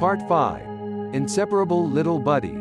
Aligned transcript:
Part 0.00 0.26
5 0.26 1.14
Inseparable 1.14 1.86
Little 1.86 2.18
Buddy. 2.18 2.56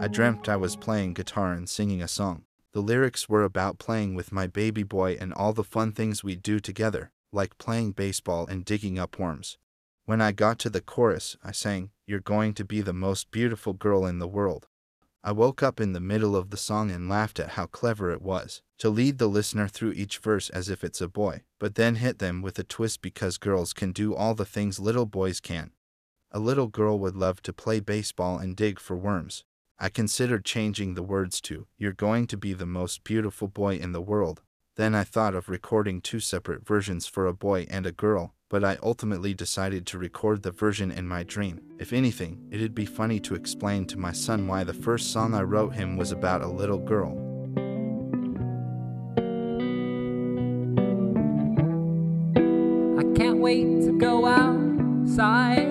I 0.00 0.06
dreamt 0.06 0.48
I 0.48 0.54
was 0.54 0.76
playing 0.76 1.14
guitar 1.14 1.50
and 1.50 1.68
singing 1.68 2.00
a 2.00 2.06
song. 2.06 2.44
The 2.72 2.80
lyrics 2.80 3.28
were 3.28 3.42
about 3.42 3.80
playing 3.80 4.14
with 4.14 4.30
my 4.30 4.46
baby 4.46 4.84
boy 4.84 5.16
and 5.20 5.34
all 5.34 5.52
the 5.52 5.64
fun 5.64 5.90
things 5.90 6.22
we'd 6.22 6.40
do 6.40 6.60
together, 6.60 7.10
like 7.32 7.58
playing 7.58 7.94
baseball 7.94 8.46
and 8.46 8.64
digging 8.64 8.96
up 8.96 9.18
worms. 9.18 9.58
When 10.04 10.20
I 10.20 10.30
got 10.30 10.60
to 10.60 10.70
the 10.70 10.80
chorus, 10.80 11.36
I 11.42 11.50
sang, 11.50 11.90
You're 12.06 12.20
going 12.20 12.54
to 12.54 12.64
be 12.64 12.80
the 12.80 12.92
most 12.92 13.32
beautiful 13.32 13.72
girl 13.72 14.06
in 14.06 14.20
the 14.20 14.28
world. 14.28 14.68
I 15.24 15.32
woke 15.32 15.64
up 15.64 15.80
in 15.80 15.94
the 15.94 16.00
middle 16.00 16.36
of 16.36 16.50
the 16.50 16.56
song 16.56 16.92
and 16.92 17.08
laughed 17.08 17.40
at 17.40 17.58
how 17.58 17.66
clever 17.66 18.12
it 18.12 18.22
was 18.22 18.62
to 18.78 18.90
lead 18.90 19.18
the 19.18 19.26
listener 19.26 19.68
through 19.68 19.92
each 19.92 20.18
verse 20.18 20.50
as 20.50 20.68
if 20.68 20.84
it's 20.84 21.00
a 21.00 21.08
boy, 21.08 21.42
but 21.58 21.74
then 21.74 21.96
hit 21.96 22.18
them 22.18 22.42
with 22.42 22.58
a 22.58 22.64
twist 22.64 23.00
because 23.02 23.38
girls 23.38 23.72
can 23.72 23.92
do 23.92 24.14
all 24.14 24.34
the 24.34 24.44
things 24.44 24.78
little 24.78 25.06
boys 25.06 25.40
can. 25.40 25.70
A 26.30 26.38
little 26.38 26.66
girl 26.66 26.98
would 26.98 27.16
love 27.16 27.42
to 27.42 27.52
play 27.52 27.80
baseball 27.80 28.38
and 28.38 28.56
dig 28.56 28.78
for 28.78 28.96
worms. 28.96 29.44
I 29.78 29.88
considered 29.88 30.44
changing 30.44 30.94
the 30.94 31.02
words 31.02 31.40
to, 31.42 31.66
You're 31.78 31.92
going 31.92 32.26
to 32.28 32.36
be 32.36 32.52
the 32.52 32.66
most 32.66 33.04
beautiful 33.04 33.48
boy 33.48 33.76
in 33.76 33.92
the 33.92 34.00
world. 34.00 34.42
Then 34.76 34.94
I 34.94 35.04
thought 35.04 35.34
of 35.34 35.48
recording 35.48 36.00
two 36.00 36.20
separate 36.20 36.66
versions 36.66 37.06
for 37.06 37.26
a 37.26 37.32
boy 37.32 37.66
and 37.70 37.86
a 37.86 37.92
girl, 37.92 38.34
but 38.50 38.62
I 38.62 38.76
ultimately 38.82 39.32
decided 39.32 39.86
to 39.86 39.98
record 39.98 40.42
the 40.42 40.50
version 40.50 40.90
in 40.90 41.08
my 41.08 41.22
dream. 41.22 41.60
If 41.78 41.92
anything, 41.92 42.46
it'd 42.50 42.74
be 42.74 42.84
funny 42.84 43.18
to 43.20 43.34
explain 43.34 43.86
to 43.86 43.98
my 43.98 44.12
son 44.12 44.46
why 44.46 44.64
the 44.64 44.74
first 44.74 45.12
song 45.12 45.34
I 45.34 45.42
wrote 45.42 45.74
him 45.74 45.96
was 45.96 46.12
about 46.12 46.42
a 46.42 46.46
little 46.46 46.78
girl. 46.78 47.25
Outside 55.18 55.68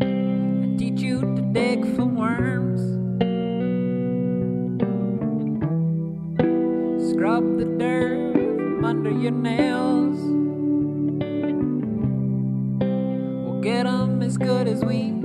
and 0.00 0.78
teach 0.78 1.00
you 1.00 1.20
to 1.20 1.42
dig 1.52 1.84
for 1.96 2.04
worms. 2.04 2.80
Scrub 7.10 7.58
the 7.58 7.64
dirt 7.78 8.34
from 8.34 8.84
under 8.84 9.10
your 9.10 9.32
nails. 9.32 10.20
We'll 13.44 13.60
get 13.60 13.86
'em 13.86 14.22
as 14.22 14.38
good 14.38 14.68
as 14.68 14.84
we 14.84 15.17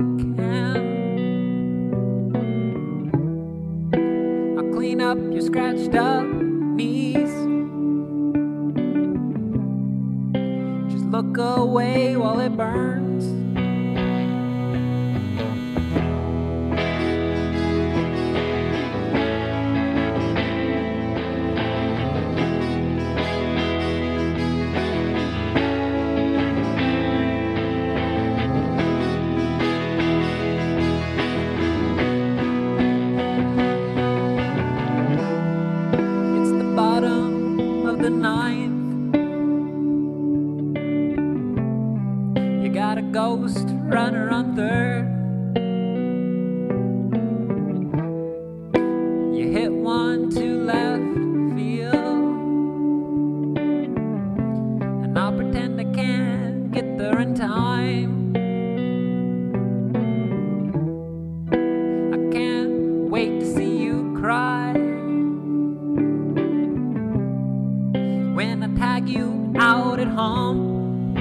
you 69.23 69.53
out 69.57 69.99
at 69.99 70.07
home. 70.07 71.15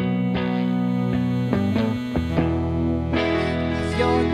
you 3.15 3.93
you're 3.99 4.32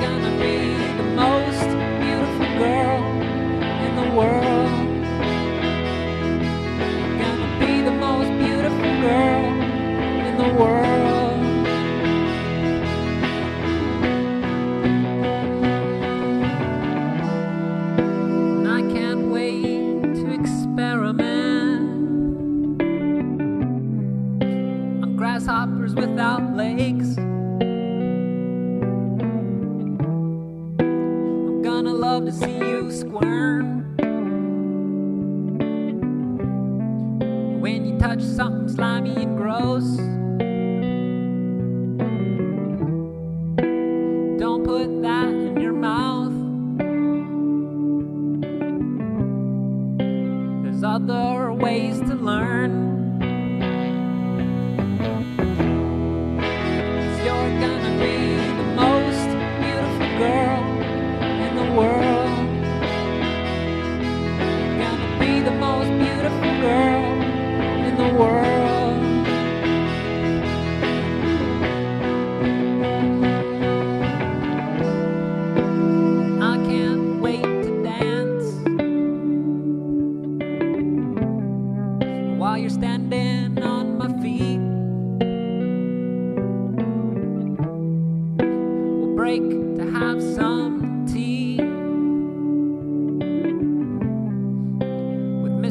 put 44.79 45.03
that 45.03 45.38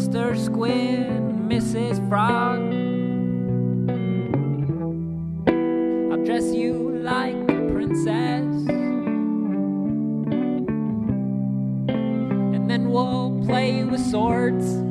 Mr. 0.08 0.38
Squid 0.38 1.10
Mrs. 1.50 2.00
Frog. 2.08 2.62
I'll 6.14 6.24
dress 6.24 6.54
you 6.54 6.98
like 7.02 7.36
a 7.36 7.70
princess. 7.74 8.46
And 12.56 12.70
then 12.70 12.90
we'll 12.90 13.44
play 13.46 13.84
with 13.84 14.00
swords. 14.00 14.87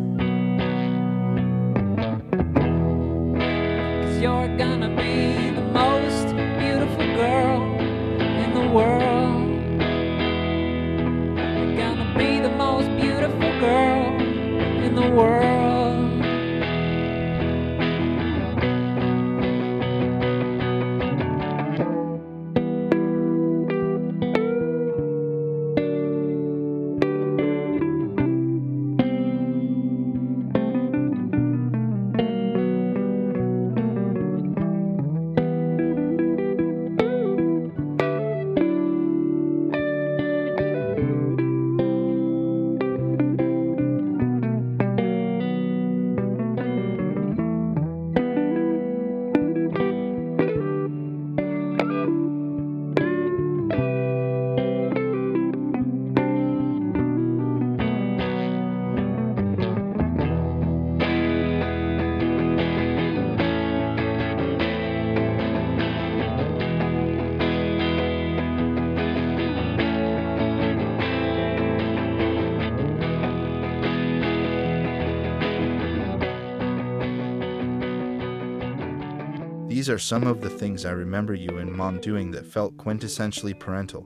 These 79.87 79.95
are 79.95 79.99
some 80.01 80.27
of 80.27 80.41
the 80.41 80.51
things 80.51 80.85
I 80.85 80.91
remember 80.91 81.33
you 81.33 81.59
and 81.59 81.73
mom 81.73 82.01
doing 82.01 82.33
that 82.33 82.45
felt 82.45 82.77
quintessentially 82.77 83.57
parental. 83.57 84.05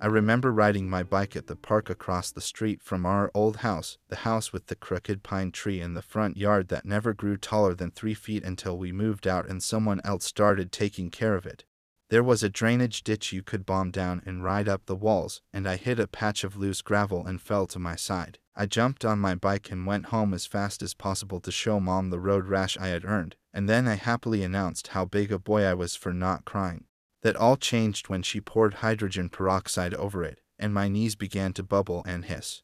I 0.00 0.06
remember 0.06 0.52
riding 0.52 0.88
my 0.88 1.02
bike 1.02 1.34
at 1.34 1.48
the 1.48 1.56
park 1.56 1.90
across 1.90 2.30
the 2.30 2.40
street 2.40 2.80
from 2.80 3.04
our 3.04 3.28
old 3.34 3.56
house, 3.56 3.98
the 4.08 4.14
house 4.22 4.52
with 4.52 4.68
the 4.68 4.76
crooked 4.76 5.24
pine 5.24 5.50
tree 5.50 5.80
in 5.80 5.94
the 5.94 6.00
front 6.00 6.36
yard 6.36 6.68
that 6.68 6.84
never 6.84 7.12
grew 7.12 7.36
taller 7.36 7.74
than 7.74 7.90
three 7.90 8.14
feet 8.14 8.44
until 8.44 8.78
we 8.78 8.92
moved 8.92 9.26
out 9.26 9.48
and 9.48 9.64
someone 9.64 10.00
else 10.04 10.26
started 10.26 10.70
taking 10.70 11.10
care 11.10 11.34
of 11.34 11.44
it. 11.44 11.64
There 12.10 12.22
was 12.22 12.44
a 12.44 12.48
drainage 12.48 13.02
ditch 13.02 13.32
you 13.32 13.42
could 13.42 13.66
bomb 13.66 13.90
down 13.90 14.22
and 14.24 14.44
ride 14.44 14.68
up 14.68 14.86
the 14.86 14.94
walls, 14.94 15.42
and 15.52 15.68
I 15.68 15.74
hit 15.74 15.98
a 15.98 16.06
patch 16.06 16.44
of 16.44 16.56
loose 16.56 16.82
gravel 16.82 17.26
and 17.26 17.42
fell 17.42 17.66
to 17.66 17.80
my 17.80 17.96
side. 17.96 18.38
I 18.54 18.66
jumped 18.66 19.04
on 19.04 19.18
my 19.18 19.34
bike 19.34 19.72
and 19.72 19.88
went 19.88 20.06
home 20.06 20.32
as 20.32 20.46
fast 20.46 20.82
as 20.82 20.94
possible 20.94 21.40
to 21.40 21.50
show 21.50 21.80
mom 21.80 22.10
the 22.10 22.20
road 22.20 22.46
rash 22.46 22.78
I 22.78 22.88
had 22.88 23.04
earned, 23.04 23.34
and 23.52 23.68
then 23.68 23.88
I 23.88 23.94
happily 23.94 24.42
announced 24.42 24.88
how 24.88 25.04
big 25.04 25.32
a 25.32 25.38
boy 25.38 25.64
I 25.64 25.74
was 25.74 25.96
for 25.96 26.12
not 26.12 26.44
crying. 26.44 26.84
That 27.22 27.36
all 27.36 27.56
changed 27.56 28.08
when 28.08 28.22
she 28.22 28.40
poured 28.40 28.74
hydrogen 28.74 29.28
peroxide 29.28 29.94
over 29.94 30.24
it, 30.24 30.40
and 30.58 30.72
my 30.72 30.88
knees 30.88 31.16
began 31.16 31.52
to 31.54 31.62
bubble 31.62 32.02
and 32.06 32.24
hiss. 32.24 32.62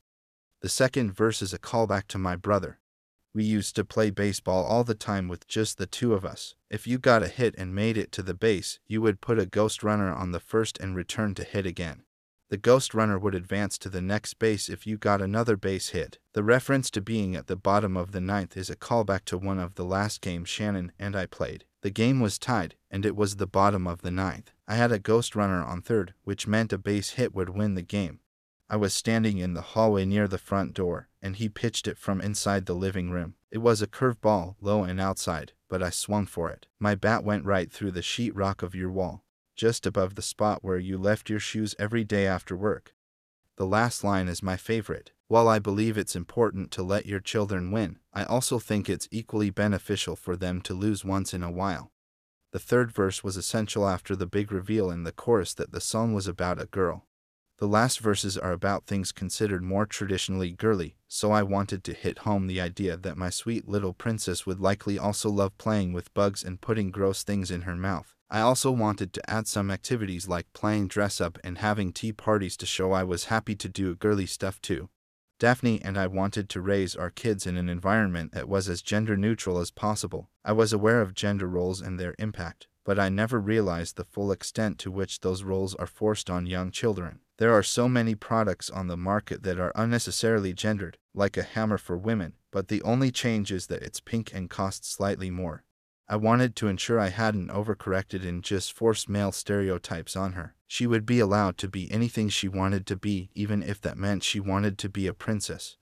The 0.62 0.68
second 0.68 1.12
verse 1.12 1.42
is 1.42 1.52
a 1.52 1.58
callback 1.58 2.06
to 2.08 2.18
my 2.18 2.36
brother. 2.36 2.80
We 3.34 3.44
used 3.44 3.76
to 3.76 3.84
play 3.84 4.08
baseball 4.08 4.64
all 4.64 4.82
the 4.82 4.94
time 4.94 5.28
with 5.28 5.46
just 5.46 5.76
the 5.76 5.86
two 5.86 6.14
of 6.14 6.24
us. 6.24 6.54
If 6.70 6.86
you 6.86 6.96
got 6.96 7.22
a 7.22 7.28
hit 7.28 7.54
and 7.58 7.74
made 7.74 7.98
it 7.98 8.10
to 8.12 8.22
the 8.22 8.32
base, 8.32 8.78
you 8.86 9.02
would 9.02 9.20
put 9.20 9.38
a 9.38 9.44
ghost 9.44 9.82
runner 9.82 10.10
on 10.10 10.32
the 10.32 10.40
first 10.40 10.78
and 10.80 10.96
return 10.96 11.34
to 11.34 11.44
hit 11.44 11.66
again. 11.66 12.05
The 12.48 12.56
ghost 12.56 12.94
runner 12.94 13.18
would 13.18 13.34
advance 13.34 13.76
to 13.78 13.88
the 13.88 14.00
next 14.00 14.34
base 14.34 14.68
if 14.68 14.86
you 14.86 14.96
got 14.96 15.20
another 15.20 15.56
base 15.56 15.88
hit. 15.88 16.18
The 16.32 16.44
reference 16.44 16.92
to 16.92 17.00
being 17.00 17.34
at 17.34 17.48
the 17.48 17.56
bottom 17.56 17.96
of 17.96 18.12
the 18.12 18.20
ninth 18.20 18.56
is 18.56 18.70
a 18.70 18.76
callback 18.76 19.24
to 19.24 19.36
one 19.36 19.58
of 19.58 19.74
the 19.74 19.84
last 19.84 20.20
games 20.20 20.48
Shannon 20.48 20.92
and 20.96 21.16
I 21.16 21.26
played. 21.26 21.64
The 21.80 21.90
game 21.90 22.20
was 22.20 22.38
tied, 22.38 22.76
and 22.88 23.04
it 23.04 23.16
was 23.16 23.36
the 23.36 23.48
bottom 23.48 23.88
of 23.88 24.02
the 24.02 24.12
ninth. 24.12 24.52
I 24.68 24.76
had 24.76 24.92
a 24.92 25.00
ghost 25.00 25.34
runner 25.34 25.60
on 25.60 25.82
third, 25.82 26.14
which 26.22 26.46
meant 26.46 26.72
a 26.72 26.78
base 26.78 27.10
hit 27.10 27.34
would 27.34 27.50
win 27.50 27.74
the 27.74 27.82
game. 27.82 28.20
I 28.70 28.76
was 28.76 28.94
standing 28.94 29.38
in 29.38 29.54
the 29.54 29.62
hallway 29.62 30.04
near 30.04 30.28
the 30.28 30.38
front 30.38 30.72
door, 30.72 31.08
and 31.20 31.34
he 31.34 31.48
pitched 31.48 31.88
it 31.88 31.98
from 31.98 32.20
inside 32.20 32.66
the 32.66 32.74
living 32.74 33.10
room. 33.10 33.34
It 33.50 33.58
was 33.58 33.82
a 33.82 33.88
curved 33.88 34.20
ball, 34.20 34.56
low 34.60 34.84
and 34.84 35.00
outside, 35.00 35.52
but 35.68 35.82
I 35.82 35.90
swung 35.90 36.26
for 36.26 36.50
it. 36.50 36.66
My 36.78 36.94
bat 36.94 37.24
went 37.24 37.44
right 37.44 37.72
through 37.72 37.92
the 37.92 38.02
sheetrock 38.02 38.62
of 38.62 38.76
your 38.76 38.90
wall 38.90 39.24
just 39.56 39.86
above 39.86 40.14
the 40.14 40.22
spot 40.22 40.62
where 40.62 40.78
you 40.78 40.98
left 40.98 41.28
your 41.28 41.40
shoes 41.40 41.74
every 41.78 42.04
day 42.04 42.26
after 42.26 42.56
work. 42.56 42.94
The 43.56 43.66
last 43.66 44.04
line 44.04 44.28
is 44.28 44.42
my 44.42 44.56
favorite. 44.56 45.12
While 45.28 45.48
I 45.48 45.58
believe 45.58 45.98
it's 45.98 46.14
important 46.14 46.70
to 46.72 46.82
let 46.82 47.06
your 47.06 47.20
children 47.20 47.72
win, 47.72 47.98
I 48.12 48.24
also 48.24 48.58
think 48.58 48.88
it's 48.88 49.08
equally 49.10 49.50
beneficial 49.50 50.14
for 50.14 50.36
them 50.36 50.60
to 50.62 50.74
lose 50.74 51.04
once 51.04 51.34
in 51.34 51.42
a 51.42 51.50
while. 51.50 51.90
The 52.52 52.58
third 52.58 52.92
verse 52.92 53.24
was 53.24 53.36
essential 53.36 53.88
after 53.88 54.14
the 54.14 54.26
big 54.26 54.52
reveal 54.52 54.90
in 54.90 55.04
the 55.04 55.12
chorus 55.12 55.52
that 55.54 55.72
the 55.72 55.80
song 55.80 56.14
was 56.14 56.26
about 56.26 56.60
a 56.60 56.66
girl. 56.66 57.06
The 57.58 57.66
last 57.66 58.00
verses 58.00 58.36
are 58.36 58.52
about 58.52 58.86
things 58.86 59.12
considered 59.12 59.62
more 59.62 59.86
traditionally 59.86 60.52
girly, 60.52 60.96
so 61.08 61.32
I 61.32 61.42
wanted 61.42 61.82
to 61.84 61.94
hit 61.94 62.18
home 62.20 62.46
the 62.46 62.60
idea 62.60 62.98
that 62.98 63.16
my 63.16 63.30
sweet 63.30 63.66
little 63.66 63.94
princess 63.94 64.44
would 64.44 64.60
likely 64.60 64.98
also 64.98 65.30
love 65.30 65.56
playing 65.56 65.94
with 65.94 66.12
bugs 66.12 66.44
and 66.44 66.60
putting 66.60 66.90
gross 66.90 67.22
things 67.24 67.50
in 67.50 67.62
her 67.62 67.76
mouth. 67.76 68.15
I 68.28 68.40
also 68.40 68.72
wanted 68.72 69.12
to 69.12 69.30
add 69.30 69.46
some 69.46 69.70
activities 69.70 70.26
like 70.26 70.52
playing 70.52 70.88
dress 70.88 71.20
up 71.20 71.38
and 71.44 71.58
having 71.58 71.92
tea 71.92 72.12
parties 72.12 72.56
to 72.56 72.66
show 72.66 72.92
I 72.92 73.04
was 73.04 73.26
happy 73.26 73.54
to 73.54 73.68
do 73.68 73.94
girly 73.94 74.26
stuff 74.26 74.60
too. 74.60 74.88
Daphne 75.38 75.80
and 75.82 75.98
I 75.98 76.06
wanted 76.06 76.48
to 76.48 76.60
raise 76.60 76.96
our 76.96 77.10
kids 77.10 77.46
in 77.46 77.56
an 77.56 77.68
environment 77.68 78.32
that 78.32 78.48
was 78.48 78.68
as 78.68 78.82
gender 78.82 79.16
neutral 79.16 79.58
as 79.58 79.70
possible. 79.70 80.30
I 80.44 80.52
was 80.52 80.72
aware 80.72 81.00
of 81.02 81.14
gender 81.14 81.46
roles 81.46 81.80
and 81.80 82.00
their 82.00 82.14
impact, 82.18 82.66
but 82.84 82.98
I 82.98 83.10
never 83.10 83.38
realized 83.38 83.96
the 83.96 84.04
full 84.04 84.32
extent 84.32 84.78
to 84.78 84.90
which 84.90 85.20
those 85.20 85.42
roles 85.42 85.74
are 85.74 85.86
forced 85.86 86.30
on 86.30 86.46
young 86.46 86.70
children. 86.70 87.20
There 87.38 87.52
are 87.52 87.62
so 87.62 87.86
many 87.88 88.14
products 88.14 88.70
on 88.70 88.86
the 88.86 88.96
market 88.96 89.42
that 89.42 89.60
are 89.60 89.72
unnecessarily 89.74 90.54
gendered, 90.54 90.96
like 91.14 91.36
a 91.36 91.42
hammer 91.42 91.78
for 91.78 91.98
women, 91.98 92.32
but 92.50 92.68
the 92.68 92.82
only 92.82 93.10
change 93.10 93.52
is 93.52 93.66
that 93.66 93.82
it's 93.82 94.00
pink 94.00 94.32
and 94.34 94.48
costs 94.48 94.88
slightly 94.88 95.30
more. 95.30 95.64
I 96.08 96.16
wanted 96.16 96.54
to 96.56 96.68
ensure 96.68 97.00
I 97.00 97.08
hadn't 97.08 97.50
overcorrected 97.50 98.26
and 98.26 98.44
just 98.44 98.72
forced 98.72 99.08
male 99.08 99.32
stereotypes 99.32 100.14
on 100.14 100.34
her. 100.34 100.54
She 100.68 100.86
would 100.86 101.04
be 101.04 101.18
allowed 101.18 101.58
to 101.58 101.68
be 101.68 101.90
anything 101.90 102.28
she 102.28 102.46
wanted 102.48 102.86
to 102.86 102.96
be, 102.96 103.30
even 103.34 103.62
if 103.62 103.80
that 103.80 103.98
meant 103.98 104.22
she 104.22 104.38
wanted 104.38 104.78
to 104.78 104.88
be 104.88 105.08
a 105.08 105.14
princess. 105.14 105.76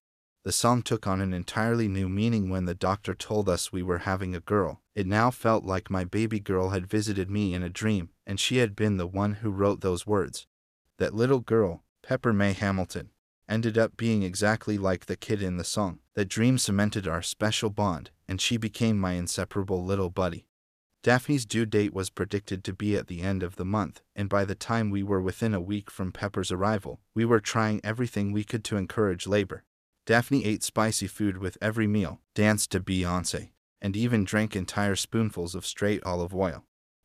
The 0.45 0.53
song 0.53 0.83
took 0.83 1.07
on 1.07 1.21
an 1.21 1.33
entirely 1.33 1.89
new 1.89 2.09
meaning 2.09 2.51
when 2.51 2.65
the 2.65 2.75
doctor 2.75 3.15
told 3.15 3.49
us 3.49 3.73
we 3.73 3.83
were 3.83 3.99
having 3.99 4.35
a 4.35 4.41
girl. 4.41 4.83
It 4.95 5.07
now 5.07 5.31
felt 5.31 5.65
like 5.65 5.91
my 5.91 6.05
baby 6.05 6.41
girl 6.41 6.71
had 6.71 6.87
visited 6.87 7.31
me 7.31 7.55
in 7.55 7.63
a 7.63 7.71
dream, 7.71 8.11
and 8.27 8.39
she 8.41 8.59
had 8.59 8.77
been 8.77 8.97
the 8.97 9.07
one 9.07 9.35
who 9.35 9.51
wrote 9.51 9.81
those 9.81 10.07
words. 10.07 10.47
That 10.99 11.15
little 11.15 11.41
girl, 11.41 11.83
Pepper 12.03 12.33
May 12.33 12.53
Hamilton, 12.53 13.11
ended 13.49 13.77
up 13.77 13.97
being 13.97 14.23
exactly 14.23 14.79
like 14.79 15.07
the 15.07 15.17
kid 15.17 15.43
in 15.43 15.57
the 15.57 15.65
song. 15.65 15.99
That 16.15 16.29
dream 16.29 16.59
cemented 16.59 17.09
our 17.09 17.23
special 17.23 17.71
bond, 17.71 18.11
and 18.29 18.41
she 18.41 18.57
became 18.57 18.99
my 18.99 19.13
inseparable 19.13 19.85
little 19.85 20.11
buddy. 20.11 20.47
Daphne's 21.03 21.45
due 21.45 21.67
date 21.67 21.93
was 21.93 22.09
predicted 22.09 22.65
to 22.65 22.73
be 22.73 22.97
at 22.97 23.09
the 23.09 23.21
end 23.21 23.43
of 23.43 23.57
the 23.57 23.65
month, 23.65 24.01
and 24.17 24.29
by 24.29 24.45
the 24.45 24.55
time 24.55 24.89
we 24.89 25.03
were 25.03 25.21
within 25.21 25.53
a 25.53 25.61
week 25.61 25.91
from 25.91 26.13
Pepper's 26.13 26.51
arrival, 26.51 27.01
we 27.15 27.27
were 27.27 27.41
trying 27.41 27.81
everything 27.85 28.33
we 28.33 28.43
could 28.43 28.65
to 28.65 28.79
encourage 28.79 29.27
labor. 29.27 29.65
Daphne 30.07 30.45
ate 30.47 30.63
spicy 30.63 31.07
food 31.07 31.37
with 31.37 31.59
every 31.61 31.87
meal, 31.87 32.21
danced 32.35 32.71
to 32.73 32.81
Beyonce, 32.81 33.51
and 33.83 33.97
even 33.97 34.25
drank 34.25 34.57
entire 34.57 34.97
spoonfuls 34.97 35.55
of 35.55 35.67
straight 35.67 36.03
olive 36.05 36.35
oil. 36.35 36.65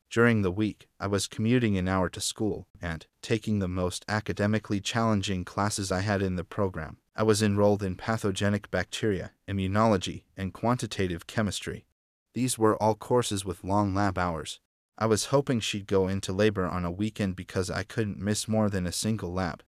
During 0.09 0.41
the 0.41 0.51
week, 0.51 0.87
I 0.99 1.07
was 1.07 1.27
commuting 1.27 1.77
an 1.77 1.87
hour 1.87 2.09
to 2.09 2.21
school 2.21 2.67
and 2.81 3.05
taking 3.21 3.59
the 3.59 3.67
most 3.67 4.05
academically 4.07 4.79
challenging 4.79 5.45
classes 5.45 5.91
I 5.91 5.99
had 5.99 6.21
in 6.21 6.35
the 6.35 6.43
program. 6.43 6.97
I 7.19 7.23
was 7.23 7.43
enrolled 7.43 7.83
in 7.83 7.97
pathogenic 7.97 8.71
bacteria, 8.71 9.33
immunology, 9.45 10.23
and 10.37 10.53
quantitative 10.53 11.27
chemistry. 11.27 11.85
These 12.33 12.57
were 12.57 12.81
all 12.81 12.95
courses 12.95 13.43
with 13.43 13.65
long 13.65 13.93
lab 13.93 14.17
hours. 14.17 14.61
I 14.97 15.05
was 15.05 15.25
hoping 15.25 15.59
she'd 15.59 15.85
go 15.85 16.07
into 16.07 16.31
labor 16.31 16.65
on 16.65 16.85
a 16.85 16.91
weekend 16.91 17.35
because 17.35 17.69
I 17.69 17.83
couldn't 17.83 18.21
miss 18.21 18.47
more 18.47 18.69
than 18.69 18.87
a 18.87 18.93
single 18.93 19.33
lab. 19.33 19.63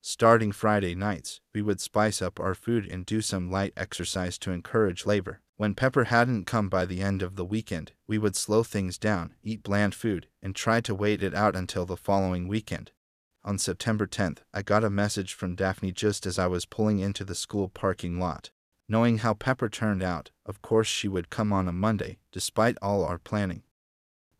Starting 0.00 0.50
Friday 0.50 0.94
nights, 0.94 1.42
we 1.54 1.60
would 1.60 1.82
spice 1.82 2.22
up 2.22 2.40
our 2.40 2.54
food 2.54 2.86
and 2.90 3.04
do 3.04 3.20
some 3.20 3.50
light 3.50 3.74
exercise 3.76 4.38
to 4.38 4.52
encourage 4.52 5.04
labor. 5.04 5.42
When 5.58 5.74
Pepper 5.74 6.04
hadn't 6.04 6.46
come 6.46 6.70
by 6.70 6.86
the 6.86 7.02
end 7.02 7.20
of 7.20 7.36
the 7.36 7.44
weekend, 7.44 7.92
we 8.06 8.16
would 8.16 8.34
slow 8.34 8.62
things 8.62 8.96
down, 8.96 9.34
eat 9.42 9.62
bland 9.62 9.94
food, 9.94 10.28
and 10.42 10.56
try 10.56 10.80
to 10.80 10.94
wait 10.94 11.22
it 11.22 11.34
out 11.34 11.54
until 11.54 11.84
the 11.84 11.98
following 11.98 12.48
weekend. 12.48 12.92
On 13.46 13.58
September 13.58 14.06
10th, 14.06 14.38
I 14.54 14.62
got 14.62 14.84
a 14.84 14.90
message 14.90 15.34
from 15.34 15.54
Daphne 15.54 15.92
just 15.92 16.24
as 16.24 16.38
I 16.38 16.46
was 16.46 16.64
pulling 16.64 17.00
into 17.00 17.24
the 17.24 17.34
school 17.34 17.68
parking 17.68 18.18
lot. 18.18 18.50
Knowing 18.88 19.18
how 19.18 19.34
Pepper 19.34 19.68
turned 19.68 20.02
out, 20.02 20.30
of 20.46 20.62
course 20.62 20.86
she 20.86 21.08
would 21.08 21.28
come 21.28 21.52
on 21.52 21.68
a 21.68 21.72
Monday, 21.72 22.16
despite 22.32 22.78
all 22.80 23.04
our 23.04 23.18
planning. 23.18 23.62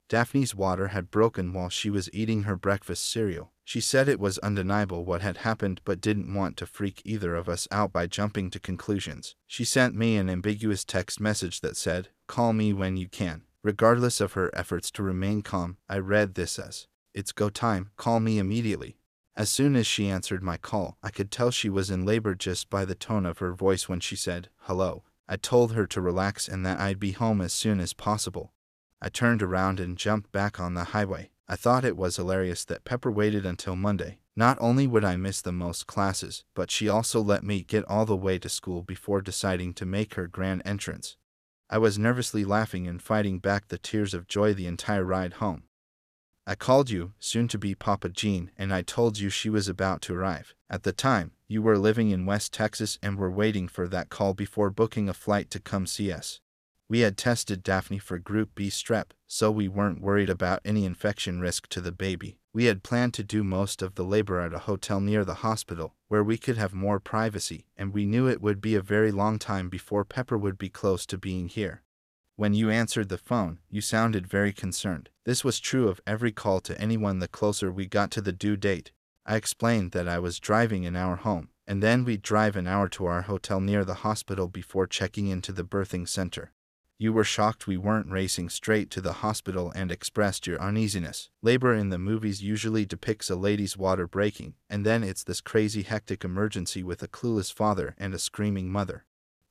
Daphne's 0.09 0.55
water 0.55 0.89
had 0.89 1.11
broken 1.11 1.53
while 1.53 1.69
she 1.69 1.91
was 1.91 2.09
eating 2.15 2.45
her 2.45 2.57
breakfast 2.57 3.11
cereal. 3.11 3.53
She 3.63 3.81
said 3.81 4.09
it 4.09 4.21
was 4.21 4.39
undeniable 4.39 5.05
what 5.05 5.21
had 5.21 5.39
happened 5.39 5.83
but 5.85 6.01
didn't 6.01 6.33
want 6.33 6.57
to 6.59 6.67
freak 6.67 7.03
either 7.05 7.35
of 7.35 7.49
us 7.49 7.69
out 7.71 7.93
by 7.93 8.07
jumping 8.07 8.51
to 8.51 8.61
conclusions. 8.61 9.35
She 9.47 9.65
sent 9.65 9.95
me 9.95 10.17
an 10.17 10.31
ambiguous 10.31 10.83
text 10.83 11.21
message 11.21 11.61
that 11.61 11.77
said, 11.77 12.09
Call 12.27 12.55
me 12.55 12.73
when 12.73 12.97
you 12.97 13.09
can. 13.09 13.43
Regardless 13.63 14.21
of 14.21 14.35
her 14.35 14.51
efforts 14.55 14.91
to 14.93 15.03
remain 15.03 15.43
calm, 15.43 15.79
I 15.89 15.99
read 15.99 16.35
this 16.35 16.59
as, 16.59 16.87
it's 17.15 17.33
go 17.33 17.49
time, 17.49 17.91
call 17.97 18.21
me 18.21 18.39
immediately. 18.39 18.97
As 19.37 19.51
soon 19.51 19.75
as 19.77 19.87
she 19.87 20.09
answered 20.09 20.43
my 20.43 20.57
call, 20.57 20.99
I 21.03 21.11
could 21.11 21.31
tell 21.31 21.51
she 21.51 21.69
was 21.69 21.91
in 21.91 22.05
labor 22.05 22.35
just 22.35 22.71
by 22.71 22.85
the 22.85 22.95
tone 22.95 23.25
of 23.25 23.39
her 23.39 23.53
voice 23.53 23.89
when 23.89 24.01
she 24.01 24.17
said, 24.17 24.49
hello. 24.63 25.05
I 25.29 25.37
told 25.37 25.73
her 25.73 25.87
to 25.87 26.01
relax 26.01 26.49
and 26.49 26.67
that 26.67 26.79
I'd 26.79 27.01
be 27.01 27.13
home 27.13 27.41
as 27.41 27.53
soon 27.53 27.81
as 27.81 27.95
possible. 27.95 28.53
I 29.01 29.09
turned 29.09 29.43
around 29.43 29.81
and 29.81 29.97
jumped 29.97 30.31
back 30.33 30.61
on 30.61 30.75
the 30.75 30.85
highway. 30.85 31.31
I 31.49 31.57
thought 31.57 31.85
it 31.85 31.97
was 31.97 32.17
hilarious 32.17 32.65
that 32.67 32.85
Pepper 32.85 33.11
waited 33.11 33.45
until 33.45 33.77
Monday. 33.77 34.19
Not 34.37 34.57
only 34.61 34.87
would 34.87 35.05
I 35.05 35.17
miss 35.17 35.41
the 35.41 35.53
most 35.53 35.87
classes, 35.87 36.45
but 36.55 36.71
she 36.71 36.89
also 36.89 37.21
let 37.21 37.45
me 37.45 37.63
get 37.63 37.85
all 37.87 38.05
the 38.07 38.17
way 38.17 38.39
to 38.39 38.49
school 38.49 38.83
before 38.83 39.21
deciding 39.21 39.75
to 39.75 39.87
make 39.87 40.15
her 40.15 40.27
grand 40.27 40.63
entrance. 40.65 41.17
I 41.71 41.79
was 41.79 41.99
nervously 41.99 42.45
laughing 42.45 42.87
and 42.87 43.03
fighting 43.03 43.39
back 43.39 43.69
the 43.69 43.79
tears 43.79 44.15
of 44.15 44.29
joy 44.29 44.55
the 44.55 44.67
entire 44.67 45.05
ride 45.05 45.35
home. 45.35 45.65
I 46.47 46.55
called 46.55 46.91
you, 46.91 47.15
soon 47.19 47.49
to 47.49 47.59
be 47.59 47.75
Papa 47.75 48.11
Jean, 48.11 48.51
and 48.59 48.73
I 48.73 48.83
told 48.83 49.19
you 49.19 49.31
she 49.31 49.49
was 49.49 49.67
about 49.67 50.03
to 50.03 50.15
arrive. 50.15 50.55
At 50.69 50.83
the 50.83 50.93
time, 50.93 51.33
you 51.49 51.63
were 51.63 51.79
living 51.79 52.11
in 52.11 52.27
West 52.27 52.53
Texas 52.53 52.99
and 53.03 53.17
were 53.17 53.31
waiting 53.31 53.67
for 53.67 53.89
that 53.89 54.11
call 54.11 54.35
before 54.35 54.69
booking 54.69 55.09
a 55.09 55.15
flight 55.15 55.51
to 55.53 55.59
come 55.59 55.87
see 55.87 56.13
us. 56.13 56.41
We 56.87 57.01
had 57.01 57.17
tested 57.17 57.63
Daphne 57.63 57.99
for 57.99 58.19
Group 58.19 58.55
B 58.55 58.69
strep, 58.69 59.13
so 59.27 59.51
we 59.51 59.69
weren't 59.69 60.03
worried 60.03 60.29
about 60.29 60.61
any 60.67 60.85
infection 60.85 61.41
risk 61.41 61.67
to 61.69 61.81
the 61.81 61.93
baby. 61.93 62.37
We 62.53 62.67
had 62.67 62.83
planned 62.83 63.15
to 63.15 63.25
do 63.25 63.43
most 63.43 63.81
of 63.81 63.95
the 63.95 64.05
labor 64.05 64.39
at 64.39 64.53
a 64.53 64.61
hotel 64.61 65.01
near 65.01 65.25
the 65.25 65.37
hospital, 65.37 65.95
where 66.09 66.23
we 66.23 66.37
could 66.37 66.59
have 66.59 66.75
more 66.75 67.01
privacy, 67.01 67.65
and 67.75 67.95
we 67.95 68.05
knew 68.05 68.29
it 68.29 68.43
would 68.43 68.61
be 68.61 68.75
a 68.75 68.83
very 68.83 69.11
long 69.11 69.39
time 69.39 69.71
before 69.71 70.05
Pepper 70.05 70.37
would 70.37 70.59
be 70.59 70.69
close 70.69 71.07
to 71.07 71.17
being 71.17 71.49
here. 71.49 71.84
When 72.37 72.53
you 72.53 72.69
answered 72.69 73.11
the 73.11 73.19
phone, 73.19 73.61
you 73.71 73.81
sounded 73.81 74.27
very 74.27 74.53
concerned. 74.53 75.09
This 75.25 75.45
was 75.45 75.61
true 75.61 75.87
of 75.87 76.01
every 76.05 76.33
call 76.33 76.61
to 76.63 76.81
anyone 76.81 77.21
the 77.21 77.29
closer 77.29 77.71
we 77.71 77.87
got 77.87 78.11
to 78.11 78.21
the 78.21 78.33
due 78.33 78.57
date. 78.57 78.91
I 79.25 79.37
explained 79.37 79.93
that 79.93 80.09
I 80.09 80.19
was 80.19 80.41
driving 80.41 80.85
an 80.85 80.97
hour 80.97 81.15
home, 81.15 81.51
and 81.65 81.81
then 81.81 82.05
we'd 82.05 82.23
drive 82.23 82.57
an 82.57 82.67
hour 82.67 82.89
to 82.89 83.07
our 83.07 83.23
hotel 83.23 83.61
near 83.61 83.85
the 83.85 84.03
hospital 84.03 84.49
before 84.49 84.89
checking 84.89 85.29
into 85.29 85.53
the 85.53 85.65
birthing 85.65 86.09
center. 86.09 86.51
You 86.99 87.13
were 87.13 87.23
shocked 87.23 87.69
we 87.69 87.77
weren't 87.77 88.11
racing 88.11 88.49
straight 88.49 88.91
to 88.91 89.01
the 89.01 89.15
hospital 89.15 89.71
and 89.71 89.93
expressed 89.93 90.45
your 90.47 90.61
uneasiness. 90.61 91.31
Labor 91.41 91.73
in 91.73 91.91
the 91.91 91.99
movies 91.99 92.43
usually 92.43 92.85
depicts 92.85 93.31
a 93.31 93.37
lady's 93.37 93.77
water 93.77 94.09
breaking, 94.09 94.55
and 94.69 94.85
then 94.85 95.05
it's 95.05 95.23
this 95.23 95.41
crazy 95.41 95.83
hectic 95.83 96.25
emergency 96.25 96.83
with 96.83 97.01
a 97.01 97.09
clueless 97.09 97.53
father 97.53 97.95
and 97.97 98.13
a 98.13 98.19
screaming 98.19 98.71
mother. 98.71 99.05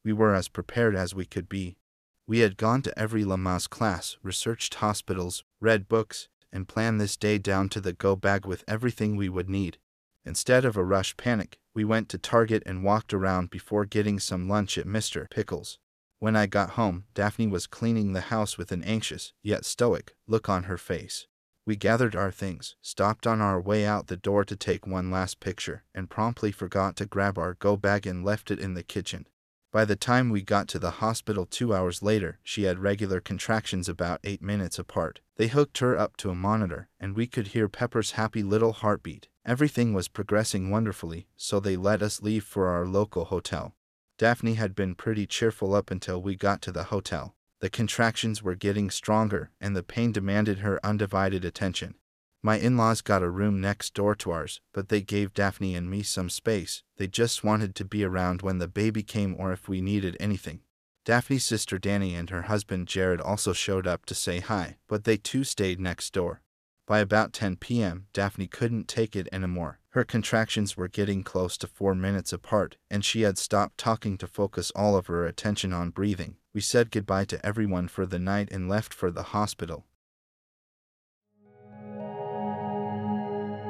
We 0.03 0.11
were 0.11 0.35
as 0.35 0.49
prepared 0.49 0.97
as 0.97 1.15
we 1.15 1.25
could 1.25 1.47
be. 1.47 1.77
We 2.25 2.39
had 2.39 2.55
gone 2.55 2.81
to 2.83 2.97
every 2.97 3.25
Lamaze 3.25 3.69
class, 3.69 4.17
researched 4.23 4.75
hospitals, 4.75 5.43
read 5.59 5.89
books, 5.89 6.29
and 6.53 6.67
planned 6.67 7.01
this 7.01 7.17
day 7.17 7.37
down 7.37 7.67
to 7.69 7.81
the 7.81 7.91
go 7.91 8.15
bag 8.15 8.45
with 8.45 8.63
everything 8.65 9.17
we 9.17 9.27
would 9.27 9.49
need. 9.49 9.77
Instead 10.23 10.63
of 10.63 10.77
a 10.77 10.83
rush 10.85 11.17
panic, 11.17 11.59
we 11.73 11.83
went 11.83 12.07
to 12.09 12.17
Target 12.17 12.63
and 12.65 12.83
walked 12.83 13.13
around 13.13 13.49
before 13.49 13.83
getting 13.83 14.19
some 14.19 14.47
lunch 14.47 14.77
at 14.77 14.85
Mr. 14.85 15.29
Pickles. 15.29 15.79
When 16.19 16.37
I 16.37 16.45
got 16.45 16.71
home, 16.71 17.03
Daphne 17.13 17.47
was 17.47 17.67
cleaning 17.67 18.13
the 18.13 18.21
house 18.21 18.57
with 18.57 18.71
an 18.71 18.83
anxious, 18.83 19.33
yet 19.41 19.65
stoic, 19.65 20.15
look 20.25 20.47
on 20.47 20.63
her 20.63 20.77
face. 20.77 21.27
We 21.65 21.75
gathered 21.75 22.15
our 22.15 22.31
things, 22.31 22.77
stopped 22.81 23.27
on 23.27 23.41
our 23.41 23.59
way 23.59 23.85
out 23.85 24.07
the 24.07 24.15
door 24.15 24.45
to 24.45 24.55
take 24.55 24.87
one 24.87 25.11
last 25.11 25.41
picture, 25.41 25.83
and 25.93 26.09
promptly 26.09 26.53
forgot 26.53 26.95
to 26.97 27.05
grab 27.05 27.37
our 27.37 27.55
go 27.55 27.75
bag 27.75 28.07
and 28.07 28.23
left 28.23 28.49
it 28.49 28.59
in 28.59 28.75
the 28.75 28.83
kitchen. 28.83 29.27
By 29.73 29.85
the 29.85 29.95
time 29.95 30.29
we 30.29 30.43
got 30.43 30.67
to 30.67 30.77
the 30.77 31.01
hospital 31.01 31.47
two 31.47 31.73
hours 31.73 32.03
later, 32.03 32.37
she 32.43 32.65
had 32.65 32.77
regular 32.77 33.19
contractions 33.19 33.89
about 33.89 34.19
eight 34.23 34.39
minutes 34.39 34.77
apart. 34.77 35.19
They 35.37 35.47
hooked 35.47 35.79
her 35.79 35.97
up 35.97 36.15
to 36.17 36.29
a 36.29 36.35
monitor, 36.35 36.89
and 36.99 37.15
we 37.15 37.25
could 37.25 37.47
hear 37.47 37.67
Pepper's 37.67 38.11
happy 38.11 38.43
little 38.43 38.73
heartbeat. 38.73 39.29
Everything 39.43 39.91
was 39.91 40.07
progressing 40.07 40.69
wonderfully, 40.69 41.25
so 41.35 41.59
they 41.59 41.75
let 41.75 42.03
us 42.03 42.21
leave 42.21 42.43
for 42.43 42.67
our 42.67 42.85
local 42.85 43.25
hotel. 43.25 43.73
Daphne 44.19 44.53
had 44.53 44.75
been 44.75 44.93
pretty 44.93 45.25
cheerful 45.25 45.73
up 45.73 45.89
until 45.89 46.21
we 46.21 46.35
got 46.35 46.61
to 46.61 46.71
the 46.71 46.83
hotel. 46.83 47.33
The 47.59 47.71
contractions 47.71 48.43
were 48.43 48.53
getting 48.53 48.91
stronger, 48.91 49.49
and 49.59 49.75
the 49.75 49.81
pain 49.81 50.11
demanded 50.11 50.59
her 50.59 50.79
undivided 50.85 51.43
attention. 51.43 51.95
My 52.45 52.57
in 52.57 52.75
laws 52.75 52.99
got 52.99 53.23
a 53.23 53.29
room 53.29 53.61
next 53.61 53.93
door 53.93 54.15
to 54.15 54.31
ours, 54.31 54.59
but 54.73 54.89
they 54.89 54.99
gave 55.01 55.33
Daphne 55.33 55.75
and 55.75 55.89
me 55.89 56.03
some 56.03 56.29
space. 56.29 56.83
They 56.97 57.07
just 57.07 57.41
wanted 57.41 57.73
to 57.75 57.85
be 57.85 58.03
around 58.03 58.41
when 58.41 58.57
the 58.57 58.67
baby 58.67 59.01
came 59.01 59.33
or 59.39 59.53
if 59.53 59.69
we 59.69 59.79
needed 59.79 60.17
anything. 60.19 60.59
Daphne's 61.05 61.45
sister 61.45 61.77
Danny 61.77 62.15
and 62.15 62.29
her 62.29 62.43
husband 62.43 62.89
Jared 62.89 63.21
also 63.21 63.53
showed 63.53 63.87
up 63.87 64.05
to 64.07 64.13
say 64.13 64.41
hi, 64.41 64.75
but 64.89 65.05
they 65.05 65.15
too 65.15 65.45
stayed 65.45 65.79
next 65.79 66.11
door. 66.11 66.41
By 66.85 66.99
about 66.99 67.31
10 67.31 67.55
p.m., 67.57 68.07
Daphne 68.11 68.47
couldn't 68.47 68.89
take 68.89 69.15
it 69.15 69.29
anymore. 69.31 69.79
Her 69.91 70.03
contractions 70.03 70.75
were 70.75 70.89
getting 70.89 71.23
close 71.23 71.57
to 71.59 71.67
four 71.67 71.95
minutes 71.95 72.33
apart, 72.33 72.75
and 72.91 73.05
she 73.05 73.21
had 73.21 73.37
stopped 73.37 73.77
talking 73.77 74.17
to 74.17 74.27
focus 74.27 74.69
all 74.75 74.97
of 74.97 75.07
her 75.07 75.25
attention 75.25 75.71
on 75.71 75.91
breathing. 75.91 76.35
We 76.53 76.59
said 76.59 76.91
goodbye 76.91 77.25
to 77.25 77.45
everyone 77.45 77.87
for 77.87 78.05
the 78.05 78.19
night 78.19 78.49
and 78.51 78.67
left 78.67 78.93
for 78.93 79.11
the 79.11 79.23
hospital. 79.23 79.85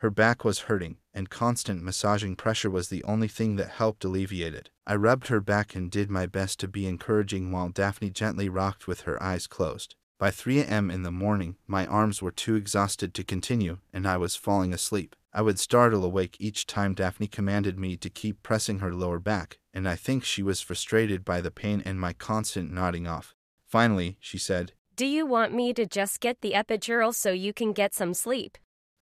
Her 0.00 0.09
back 0.11 0.45
was 0.47 0.61
hurting, 0.61 0.97
and 1.12 1.28
constant 1.28 1.83
massaging 1.83 2.35
pressure 2.35 2.71
was 2.71 2.88
the 2.88 3.04
only 3.04 3.28
thing 3.28 3.57
that 3.57 3.69
helped 3.69 4.02
alleviate 4.02 4.54
it. 4.54 4.71
I 4.87 4.95
rubbed 4.97 5.28
her 5.28 5.40
back 5.40 5.75
and 5.75 5.90
did 5.90 6.11
my 6.11 6.25
best 6.25 6.59
to 6.61 6.69
be 6.69 6.87
encouraging 6.87 7.52
while 7.52 7.69
Daphne 7.69 8.09
gently 8.09 8.49
rocked 8.49 8.87
with 8.87 9.02
her 9.02 9.23
eyes 9.23 9.47
closed. 9.47 9.97
By 10.19 10.30
3 10.30 10.61
a.m. 10.61 10.90
in 10.90 11.02
the 11.02 11.11
morning, 11.11 11.57
my 11.66 11.87
arms 11.87 12.23
were 12.23 12.30
too 12.30 12.54
exhausted 12.54 13.12
to 13.12 13.25
continue, 13.25 13.78
and 13.92 14.09
I 14.09 14.16
was 14.16 14.37
falling 14.37 14.73
asleep. 14.73 15.16
I 15.35 15.42
would 15.42 15.59
startle 15.59 16.02
awake 16.02 16.37
each 16.40 16.66
time 16.66 16.95
Daphne 16.95 17.26
commanded 17.26 17.78
me 17.78 17.99
to 17.99 18.09
keep 18.09 18.42
pressing 18.42 18.78
her 18.78 18.95
lower 18.95 19.19
back, 19.19 19.59
and 19.75 19.87
I 19.87 19.97
think 19.97 20.25
she 20.25 20.42
was 20.42 20.62
frustrated 20.62 21.26
by 21.26 21.42
the 21.42 21.50
pain 21.50 21.83
and 21.85 22.00
my 22.00 22.14
constant 22.14 22.73
nodding 22.73 23.07
off. 23.07 23.35
Finally, 23.66 24.16
she 24.19 24.38
said, 24.38 24.73
Do 24.97 25.04
you 25.04 25.26
want 25.26 25.52
me 25.52 25.75
to 25.75 25.85
just 25.85 26.21
get 26.21 26.40
the 26.40 26.52
epidural 26.52 27.14
so 27.14 27.33
you 27.33 27.52
can 27.52 27.75
get 27.75 27.92
some 27.92 28.14
sleep? 28.14 28.57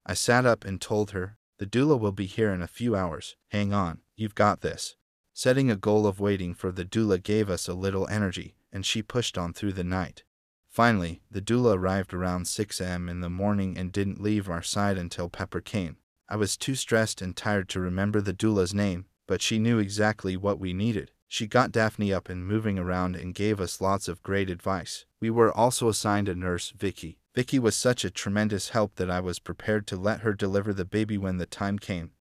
I 0.10 0.14
sat 0.14 0.46
up 0.46 0.64
and 0.64 0.80
told 0.80 1.12
her, 1.12 1.38
The 1.58 1.66
doula 1.66 2.00
will 2.00 2.14
be 2.14 2.28
here 2.28 2.54
in 2.54 2.62
a 2.62 2.68
few 2.68 2.96
hours. 2.96 3.36
Hang 3.50 3.74
on, 3.74 4.00
you've 4.16 4.36
got 4.36 4.62
this. 4.62 4.96
Setting 5.34 5.70
a 5.70 5.76
goal 5.76 6.08
of 6.08 6.22
waiting 6.22 6.54
for 6.54 6.72
the 6.72 6.86
doula 6.86 7.22
gave 7.22 7.50
us 7.50 7.68
a 7.68 7.74
little 7.74 8.08
energy, 8.08 8.56
and 8.72 8.86
she 8.86 9.02
pushed 9.04 9.38
on 9.38 9.52
through 9.52 9.74
the 9.74 9.84
night. 9.84 10.24
Finally, 10.70 11.22
the 11.30 11.42
doula 11.42 11.76
arrived 11.76 12.14
around 12.14 12.48
6 12.48 12.80
a.m. 12.80 13.10
in 13.10 13.20
the 13.20 13.30
morning 13.30 13.78
and 13.78 13.92
didn't 13.92 14.22
leave 14.22 14.50
our 14.50 14.64
side 14.64 14.98
until 14.98 15.28
Pepper 15.28 15.60
came. 15.60 15.98
I 16.30 16.38
was 16.38 16.56
too 16.56 16.76
stressed 16.76 17.22
and 17.22 17.36
tired 17.36 17.68
to 17.70 17.82
remember 17.82 18.22
the 18.22 18.34
doula's 18.34 18.74
name, 18.74 19.08
but 19.28 19.42
she 19.42 19.60
knew 19.60 19.78
exactly 19.78 20.38
what 20.38 20.58
we 20.58 20.72
needed. 20.72 21.12
She 21.28 21.48
got 21.48 21.74
Daphne 21.74 22.14
up 22.14 22.30
and 22.30 22.48
moving 22.48 22.80
around 22.80 23.18
and 23.18 23.36
gave 23.36 23.60
us 23.60 23.82
lots 23.82 24.08
of 24.08 24.24
great 24.24 24.50
advice. 24.50 25.06
We 25.20 25.30
were 25.30 25.52
also 25.52 25.90
assigned 25.90 26.30
a 26.30 26.36
nurse, 26.36 26.72
Vicky. 26.72 27.20
Vicky 27.38 27.60
was 27.60 27.76
such 27.76 28.04
a 28.04 28.10
tremendous 28.10 28.70
help 28.70 28.96
that 28.96 29.12
I 29.12 29.20
was 29.20 29.38
prepared 29.38 29.86
to 29.86 29.96
let 29.96 30.22
her 30.22 30.34
deliver 30.34 30.74
the 30.74 30.84
baby 30.84 31.20
when 31.20 31.38
the 31.38 31.46
time 31.46 31.78
came. 31.78 32.14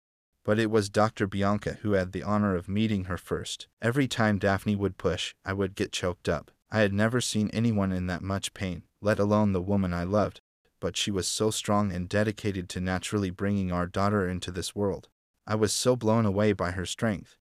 But 0.42 0.58
it 0.58 0.72
was 0.72 0.88
Dr. 0.88 1.28
Bianca 1.28 1.74
who 1.82 1.92
had 1.92 2.10
the 2.10 2.24
honor 2.24 2.56
of 2.56 2.68
meeting 2.68 3.04
her 3.04 3.16
first. 3.16 3.68
Every 3.80 4.08
time 4.08 4.40
Daphne 4.40 4.74
would 4.74 4.98
push, 4.98 5.36
I 5.44 5.52
would 5.52 5.76
get 5.76 5.92
choked 5.92 6.28
up. 6.28 6.50
I 6.68 6.80
had 6.80 6.92
never 6.92 7.20
seen 7.20 7.48
anyone 7.50 7.92
in 7.92 8.08
that 8.08 8.22
much 8.22 8.54
pain, 8.54 8.82
let 9.00 9.20
alone 9.20 9.52
the 9.52 9.62
woman 9.62 9.94
I 9.94 10.02
loved, 10.02 10.40
but 10.80 10.96
she 10.96 11.12
was 11.12 11.28
so 11.28 11.52
strong 11.52 11.92
and 11.92 12.08
dedicated 12.08 12.68
to 12.70 12.80
naturally 12.80 13.30
bringing 13.30 13.70
our 13.70 13.86
daughter 13.86 14.28
into 14.28 14.50
this 14.50 14.74
world. 14.74 15.06
I 15.46 15.54
was 15.54 15.72
so 15.72 15.94
blown 15.94 16.26
away 16.26 16.54
by 16.54 16.72
her 16.72 16.86
strength. 16.86 17.36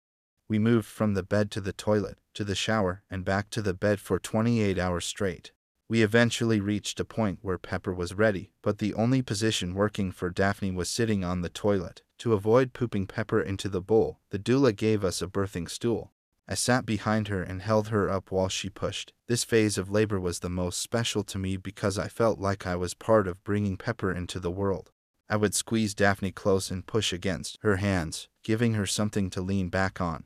We 0.46 0.58
moved 0.58 0.84
from 0.86 1.14
the 1.14 1.22
bed 1.22 1.50
to 1.52 1.62
the 1.62 1.72
toilet, 1.72 2.18
to 2.34 2.44
the 2.44 2.54
shower, 2.54 3.02
and 3.10 3.24
back 3.24 3.48
to 3.48 3.62
the 3.62 3.72
bed 3.72 3.98
for 3.98 4.18
28 4.18 4.78
hours 4.78 5.06
straight. 5.06 5.52
We 5.92 6.02
eventually 6.02 6.58
reached 6.58 7.00
a 7.00 7.04
point 7.04 7.40
where 7.42 7.58
Pepper 7.58 7.92
was 7.92 8.14
ready, 8.14 8.50
but 8.62 8.78
the 8.78 8.94
only 8.94 9.20
position 9.20 9.74
working 9.74 10.10
for 10.10 10.30
Daphne 10.30 10.70
was 10.70 10.88
sitting 10.88 11.22
on 11.22 11.42
the 11.42 11.50
toilet. 11.50 12.00
To 12.20 12.32
avoid 12.32 12.72
pooping 12.72 13.08
Pepper 13.08 13.42
into 13.42 13.68
the 13.68 13.82
bowl, 13.82 14.18
the 14.30 14.38
doula 14.38 14.74
gave 14.74 15.04
us 15.04 15.20
a 15.20 15.26
birthing 15.26 15.68
stool. 15.68 16.10
I 16.48 16.54
sat 16.54 16.86
behind 16.86 17.28
her 17.28 17.42
and 17.42 17.60
held 17.60 17.88
her 17.88 18.08
up 18.08 18.30
while 18.30 18.48
she 18.48 18.70
pushed. 18.70 19.12
This 19.26 19.44
phase 19.44 19.76
of 19.76 19.90
labor 19.90 20.18
was 20.18 20.38
the 20.38 20.48
most 20.48 20.80
special 20.80 21.22
to 21.24 21.38
me 21.38 21.58
because 21.58 21.98
I 21.98 22.08
felt 22.08 22.40
like 22.40 22.66
I 22.66 22.74
was 22.74 22.94
part 22.94 23.28
of 23.28 23.44
bringing 23.44 23.76
Pepper 23.76 24.10
into 24.14 24.40
the 24.40 24.50
world. 24.50 24.92
I 25.28 25.36
would 25.36 25.54
squeeze 25.54 25.94
Daphne 25.94 26.32
close 26.32 26.70
and 26.70 26.86
push 26.86 27.12
against 27.12 27.58
her 27.60 27.76
hands, 27.76 28.28
giving 28.42 28.72
her 28.72 28.86
something 28.86 29.28
to 29.28 29.42
lean 29.42 29.68
back 29.68 30.00
on. 30.00 30.24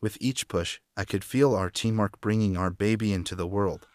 With 0.00 0.16
each 0.20 0.46
push, 0.46 0.78
I 0.96 1.04
could 1.04 1.24
feel 1.24 1.56
our 1.56 1.70
teamwork 1.70 2.20
bringing 2.20 2.56
our 2.56 2.70
baby 2.70 3.12
into 3.12 3.34
the 3.34 3.48
world. 3.48 3.88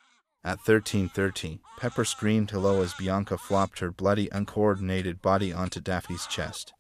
At 0.47 0.63
13.30, 0.63 1.59
Pepper 1.77 2.05
screamed 2.05 2.51
hello 2.51 2.81
as 2.81 2.93
Bianca 2.93 3.37
flopped 3.37 3.79
her 3.79 3.91
bloody, 3.91 4.29
uncoordinated 4.31 5.21
body 5.21 5.51
onto 5.51 5.81
Daphne's 5.81 6.25
chest. 6.25 6.73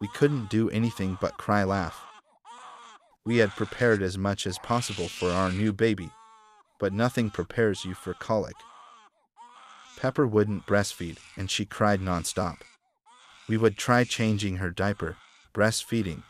We 0.00 0.08
couldn't 0.08 0.50
do 0.50 0.68
anything 0.70 1.16
but 1.20 1.38
cry 1.38 1.62
laugh. 1.62 2.04
We 3.24 3.36
had 3.36 3.50
prepared 3.50 4.02
as 4.02 4.18
much 4.18 4.44
as 4.44 4.58
possible 4.58 5.06
for 5.06 5.30
our 5.30 5.52
new 5.52 5.72
baby, 5.72 6.10
but 6.80 6.92
nothing 6.92 7.30
prepares 7.30 7.84
you 7.84 7.94
for 7.94 8.12
colic. 8.14 8.56
Pepper 9.96 10.26
wouldn't 10.26 10.66
breastfeed, 10.66 11.18
and 11.36 11.48
she 11.48 11.64
cried 11.64 12.00
nonstop. 12.00 12.56
We 13.46 13.56
would 13.56 13.76
try 13.76 14.02
changing 14.02 14.56
her 14.56 14.70
diaper, 14.70 15.16
breastfeeding, 15.54 16.24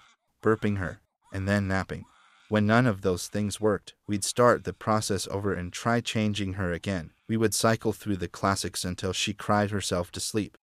burping 0.45 0.77
her, 0.77 1.01
and 1.33 1.49
then 1.49 1.69
napping. 1.69 2.05
When 2.51 2.67
none 2.67 2.89
of 2.89 3.03
those 3.03 3.29
things 3.29 3.61
worked, 3.61 3.95
we'd 4.09 4.25
start 4.25 4.65
the 4.65 4.73
process 4.73 5.29
over 5.29 5.55
and 5.55 5.73
try 5.73 6.01
changing 6.01 6.55
her 6.55 6.73
again. 6.73 7.13
We 7.29 7.37
would 7.37 7.55
cycle 7.55 7.93
through 7.93 8.17
the 8.17 8.27
classics 8.27 8.85
until 8.85 9.13
she 9.13 9.33
cried 9.33 9.71
herself 9.71 10.11
to 10.11 10.19
sleep. 10.19 10.59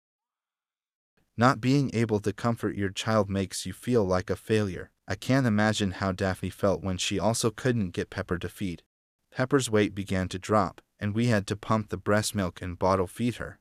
Not 1.38 1.62
being 1.62 1.90
able 1.94 2.20
to 2.20 2.34
comfort 2.34 2.76
your 2.76 2.90
child 2.90 3.30
makes 3.30 3.66
you 3.66 3.72
feel 3.72 4.04
like 4.04 4.30
a 4.30 4.36
failure. 4.36 4.92
I 5.08 5.16
can't 5.16 5.48
imagine 5.48 5.92
how 5.92 6.12
Daphne 6.12 6.50
felt 6.50 6.84
when 6.84 6.98
she 6.98 7.18
also 7.20 7.52
couldn't 7.52 7.92
get 7.92 8.10
Pepper 8.10 8.38
to 8.38 8.50
feed. 8.50 8.84
Pepper's 9.32 9.70
weight 9.70 9.96
began 9.96 10.28
to 10.28 10.38
drop, 10.38 10.82
and 11.00 11.16
we 11.16 11.28
had 11.28 11.48
to 11.48 11.56
pump 11.56 11.88
the 11.88 11.96
breast 11.96 12.36
milk 12.36 12.62
and 12.62 12.78
bottle 12.78 13.08
feed 13.08 13.36
her. 13.36 13.60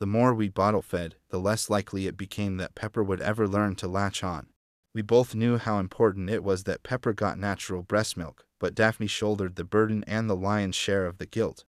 The 0.00 0.06
more 0.06 0.34
we 0.34 0.48
bottle 0.48 0.82
fed, 0.82 1.14
the 1.28 1.38
less 1.38 1.70
likely 1.70 2.08
it 2.08 2.16
became 2.16 2.56
that 2.56 2.74
Pepper 2.74 3.04
would 3.04 3.20
ever 3.20 3.46
learn 3.46 3.76
to 3.76 3.86
latch 3.86 4.24
on. 4.24 4.48
We 4.92 5.02
both 5.02 5.34
knew 5.34 5.56
how 5.56 5.78
important 5.78 6.30
it 6.30 6.42
was 6.42 6.64
that 6.64 6.82
Pepper 6.82 7.12
got 7.12 7.38
natural 7.38 7.82
breast 7.82 8.16
milk, 8.16 8.44
but 8.58 8.74
Daphne 8.74 9.06
shouldered 9.06 9.54
the 9.54 9.64
burden 9.64 10.02
and 10.06 10.28
the 10.28 10.36
lion's 10.36 10.74
share 10.74 11.06
of 11.06 11.18
the 11.18 11.26
guilt. 11.26 11.64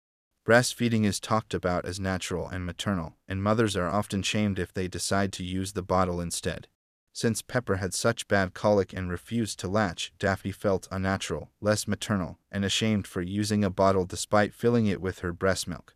Breastfeeding 0.47 1.05
is 1.05 1.21
talked 1.21 1.53
about 1.53 1.85
as 1.85 2.01
natural 2.01 2.49
and 2.49 2.65
maternal, 2.65 3.17
and 3.29 3.43
mothers 3.43 3.77
are 3.77 3.89
often 3.89 4.23
shamed 4.23 4.59
if 4.59 4.73
they 4.73 4.89
decide 4.89 5.33
to 5.35 5.45
use 5.45 5.75
the 5.75 5.83
bottle 5.83 6.21
instead. 6.21 6.67
Since 7.13 7.43
Pepper 7.43 7.77
had 7.77 7.93
such 7.93 8.27
bad 8.27 8.55
colic 8.55 8.93
and 8.95 9.11
refused 9.11 9.59
to 9.61 9.69
latch, 9.69 10.13
Daphne 10.19 10.53
felt 10.53 10.89
unnatural, 10.91 11.51
less 11.61 11.87
maternal, 11.87 12.39
and 12.51 12.65
ashamed 12.65 13.07
for 13.07 13.21
using 13.21 13.63
a 13.63 13.71
bottle 13.71 14.07
despite 14.07 14.55
filling 14.55 14.87
it 14.87 15.01
with 15.01 15.19
her 15.19 15.33
breast 15.33 15.69
milk. 15.69 15.95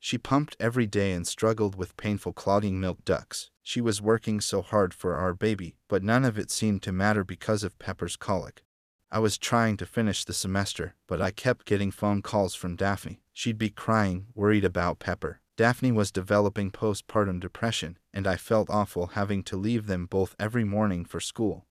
She 0.00 0.18
pumped 0.18 0.56
every 0.58 0.86
day 0.86 1.12
and 1.12 1.26
struggled 1.26 1.76
with 1.76 1.96
painful 1.96 2.32
clogging 2.32 2.80
milk 2.80 3.04
ducts. 3.04 3.50
She 3.68 3.80
was 3.80 4.00
working 4.00 4.40
so 4.40 4.62
hard 4.62 4.94
for 4.94 5.16
our 5.16 5.34
baby, 5.34 5.74
but 5.88 6.04
none 6.04 6.24
of 6.24 6.38
it 6.38 6.52
seemed 6.52 6.84
to 6.84 6.92
matter 6.92 7.24
because 7.24 7.64
of 7.64 7.80
Pepper's 7.80 8.14
colic. 8.14 8.62
I 9.10 9.18
was 9.18 9.36
trying 9.36 9.76
to 9.78 9.86
finish 9.86 10.24
the 10.24 10.32
semester, 10.32 10.94
but 11.08 11.20
I 11.20 11.32
kept 11.32 11.66
getting 11.66 11.90
phone 11.90 12.22
calls 12.22 12.54
from 12.54 12.76
Daphne. 12.76 13.22
She'd 13.32 13.58
be 13.58 13.70
crying, 13.70 14.26
worried 14.36 14.64
about 14.64 15.00
Pepper. 15.00 15.40
Daphne 15.56 15.90
was 15.90 16.12
developing 16.12 16.70
postpartum 16.70 17.40
depression, 17.40 17.98
and 18.14 18.28
I 18.28 18.36
felt 18.36 18.70
awful 18.70 19.08
having 19.08 19.42
to 19.42 19.56
leave 19.56 19.88
them 19.88 20.06
both 20.06 20.36
every 20.38 20.62
morning 20.62 21.04
for 21.04 21.18
school. 21.18 21.66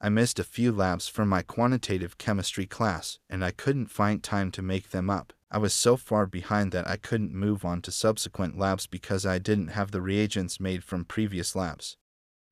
I 0.00 0.08
missed 0.08 0.40
a 0.40 0.44
few 0.44 0.72
labs 0.72 1.06
from 1.06 1.28
my 1.28 1.42
quantitative 1.42 2.18
chemistry 2.18 2.66
class, 2.66 3.20
and 3.30 3.44
I 3.44 3.52
couldn't 3.52 3.86
find 3.92 4.20
time 4.20 4.50
to 4.50 4.62
make 4.62 4.90
them 4.90 5.08
up. 5.08 5.32
I 5.50 5.58
was 5.58 5.72
so 5.72 5.96
far 5.96 6.26
behind 6.26 6.72
that 6.72 6.88
I 6.88 6.96
couldn't 6.96 7.32
move 7.32 7.64
on 7.64 7.80
to 7.82 7.92
subsequent 7.92 8.58
labs 8.58 8.86
because 8.86 9.24
I 9.24 9.38
didn't 9.38 9.68
have 9.68 9.90
the 9.90 10.02
reagents 10.02 10.58
made 10.58 10.82
from 10.82 11.04
previous 11.04 11.54
labs. 11.54 11.96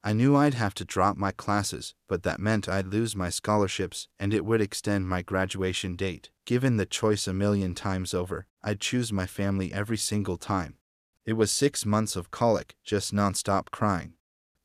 I 0.07 0.13
knew 0.13 0.37
I'd 0.37 0.55
have 0.55 0.75
to 0.75 0.85
drop 0.85 1.17
my 1.17 1.33
classes, 1.33 1.95
but 2.09 2.23
that 2.25 2.39
meant 2.39 2.69
I'd 2.69 2.89
lose 2.89 3.17
my 3.17 3.31
scholarships 3.31 4.09
and 4.21 4.35
it 4.35 4.45
would 4.45 4.61
extend 4.61 5.09
my 5.09 5.23
graduation 5.23 5.97
date. 5.97 6.31
Given 6.45 6.77
the 6.77 6.87
choice 6.87 7.27
a 7.27 7.33
million 7.33 7.75
times 7.75 8.13
over, 8.13 8.47
I'd 8.63 8.81
choose 8.81 9.13
my 9.13 9.27
family 9.27 9.73
every 9.73 9.97
single 9.97 10.37
time. 10.37 10.77
It 11.25 11.33
was 11.33 11.51
six 11.51 11.87
months 11.87 12.17
of 12.17 12.31
colic, 12.31 12.77
just 12.85 13.15
nonstop 13.15 13.71
crying. 13.71 14.13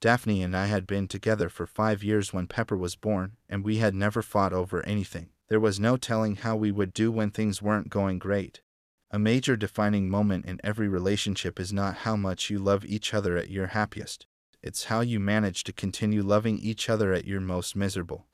Daphne 0.01 0.43
and 0.43 0.55
I 0.55 0.65
had 0.67 0.85
been 0.85 1.07
together 1.07 1.49
for 1.49 1.65
five 1.65 2.03
years 2.03 2.33
when 2.33 2.47
Pepper 2.47 2.77
was 2.77 2.95
born, 2.95 3.37
and 3.47 3.63
we 3.63 3.77
had 3.77 3.95
never 3.95 4.21
fought 4.21 4.53
over 4.53 4.85
anything. 4.85 5.29
There 5.49 5.59
was 5.59 5.79
no 5.79 5.97
telling 5.97 6.37
how 6.37 6.55
we 6.55 6.71
would 6.71 6.93
do 6.93 7.11
when 7.11 7.31
things 7.31 7.61
weren't 7.61 7.89
going 7.89 8.19
great. 8.19 8.61
A 9.09 9.17
major 9.17 9.55
defining 9.55 10.07
moment 10.07 10.45
in 10.45 10.61
every 10.63 10.87
relationship 10.87 11.59
is 11.59 11.73
not 11.73 11.97
how 11.97 12.15
much 12.15 12.51
you 12.51 12.59
love 12.59 12.85
each 12.85 13.15
other 13.15 13.35
at 13.35 13.49
your 13.49 13.67
happiest, 13.67 14.27
it's 14.61 14.85
how 14.85 15.01
you 15.01 15.19
manage 15.19 15.63
to 15.63 15.73
continue 15.73 16.21
loving 16.21 16.59
each 16.59 16.87
other 16.87 17.13
at 17.13 17.25
your 17.25 17.41
most 17.41 17.75
miserable. 17.75 18.27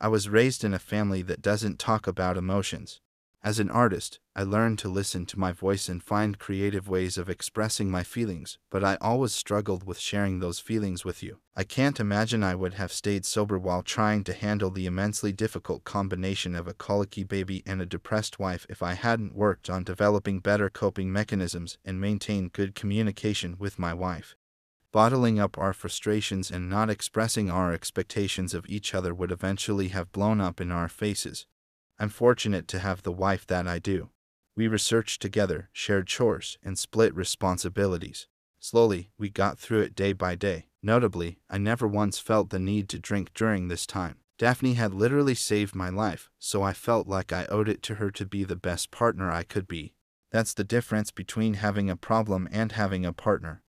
I 0.00 0.06
was 0.06 0.28
raised 0.28 0.62
in 0.62 0.72
a 0.72 0.78
family 0.78 1.22
that 1.22 1.42
doesn't 1.42 1.80
talk 1.80 2.06
about 2.06 2.36
emotions. 2.36 3.00
As 3.40 3.60
an 3.60 3.70
artist, 3.70 4.18
I 4.34 4.42
learned 4.42 4.80
to 4.80 4.88
listen 4.88 5.24
to 5.26 5.38
my 5.38 5.52
voice 5.52 5.88
and 5.88 6.02
find 6.02 6.40
creative 6.40 6.88
ways 6.88 7.16
of 7.16 7.30
expressing 7.30 7.88
my 7.88 8.02
feelings, 8.02 8.58
but 8.68 8.82
I 8.82 8.98
always 9.00 9.32
struggled 9.32 9.84
with 9.84 10.00
sharing 10.00 10.40
those 10.40 10.58
feelings 10.58 11.04
with 11.04 11.22
you. 11.22 11.38
I 11.54 11.62
can't 11.62 12.00
imagine 12.00 12.42
I 12.42 12.56
would 12.56 12.74
have 12.74 12.92
stayed 12.92 13.24
sober 13.24 13.56
while 13.56 13.84
trying 13.84 14.24
to 14.24 14.32
handle 14.32 14.70
the 14.70 14.86
immensely 14.86 15.32
difficult 15.32 15.84
combination 15.84 16.56
of 16.56 16.66
a 16.66 16.74
colicky 16.74 17.22
baby 17.22 17.62
and 17.64 17.80
a 17.80 17.86
depressed 17.86 18.40
wife 18.40 18.66
if 18.68 18.82
I 18.82 18.94
hadn't 18.94 19.36
worked 19.36 19.70
on 19.70 19.84
developing 19.84 20.40
better 20.40 20.68
coping 20.68 21.12
mechanisms 21.12 21.78
and 21.84 22.00
maintained 22.00 22.52
good 22.52 22.74
communication 22.74 23.54
with 23.56 23.78
my 23.78 23.94
wife. 23.94 24.34
Bottling 24.90 25.38
up 25.38 25.56
our 25.56 25.72
frustrations 25.72 26.50
and 26.50 26.68
not 26.68 26.90
expressing 26.90 27.50
our 27.50 27.72
expectations 27.72 28.52
of 28.52 28.66
each 28.68 28.94
other 28.94 29.14
would 29.14 29.30
eventually 29.30 29.88
have 29.88 30.12
blown 30.12 30.40
up 30.40 30.60
in 30.60 30.72
our 30.72 30.88
faces. 30.88 31.46
I'm 31.98 32.10
fortunate 32.10 32.68
to 32.68 32.78
have 32.78 33.02
the 33.02 33.12
wife 33.12 33.46
that 33.48 33.66
I 33.66 33.78
do. 33.78 34.10
We 34.56 34.68
researched 34.68 35.20
together, 35.20 35.68
shared 35.72 36.06
chores, 36.06 36.58
and 36.62 36.78
split 36.78 37.14
responsibilities. 37.14 38.28
Slowly, 38.60 39.10
we 39.18 39.30
got 39.30 39.58
through 39.58 39.80
it 39.80 39.94
day 39.94 40.12
by 40.12 40.34
day. 40.34 40.66
Notably, 40.82 41.38
I 41.50 41.58
never 41.58 41.88
once 41.88 42.18
felt 42.18 42.50
the 42.50 42.58
need 42.58 42.88
to 42.90 42.98
drink 42.98 43.32
during 43.34 43.68
this 43.68 43.86
time. 43.86 44.18
Daphne 44.38 44.74
had 44.74 44.94
literally 44.94 45.34
saved 45.34 45.74
my 45.74 45.88
life, 45.88 46.30
so 46.38 46.62
I 46.62 46.72
felt 46.72 47.08
like 47.08 47.32
I 47.32 47.46
owed 47.46 47.68
it 47.68 47.82
to 47.84 47.96
her 47.96 48.12
to 48.12 48.24
be 48.24 48.44
the 48.44 48.54
best 48.54 48.92
partner 48.92 49.30
I 49.30 49.42
could 49.42 49.66
be. 49.66 49.94
That's 50.30 50.54
the 50.54 50.62
difference 50.62 51.10
between 51.10 51.54
having 51.54 51.90
a 51.90 51.96
problem 51.96 52.48
and 52.52 52.72
having 52.72 53.04
a 53.04 53.12
partner. 53.12 53.62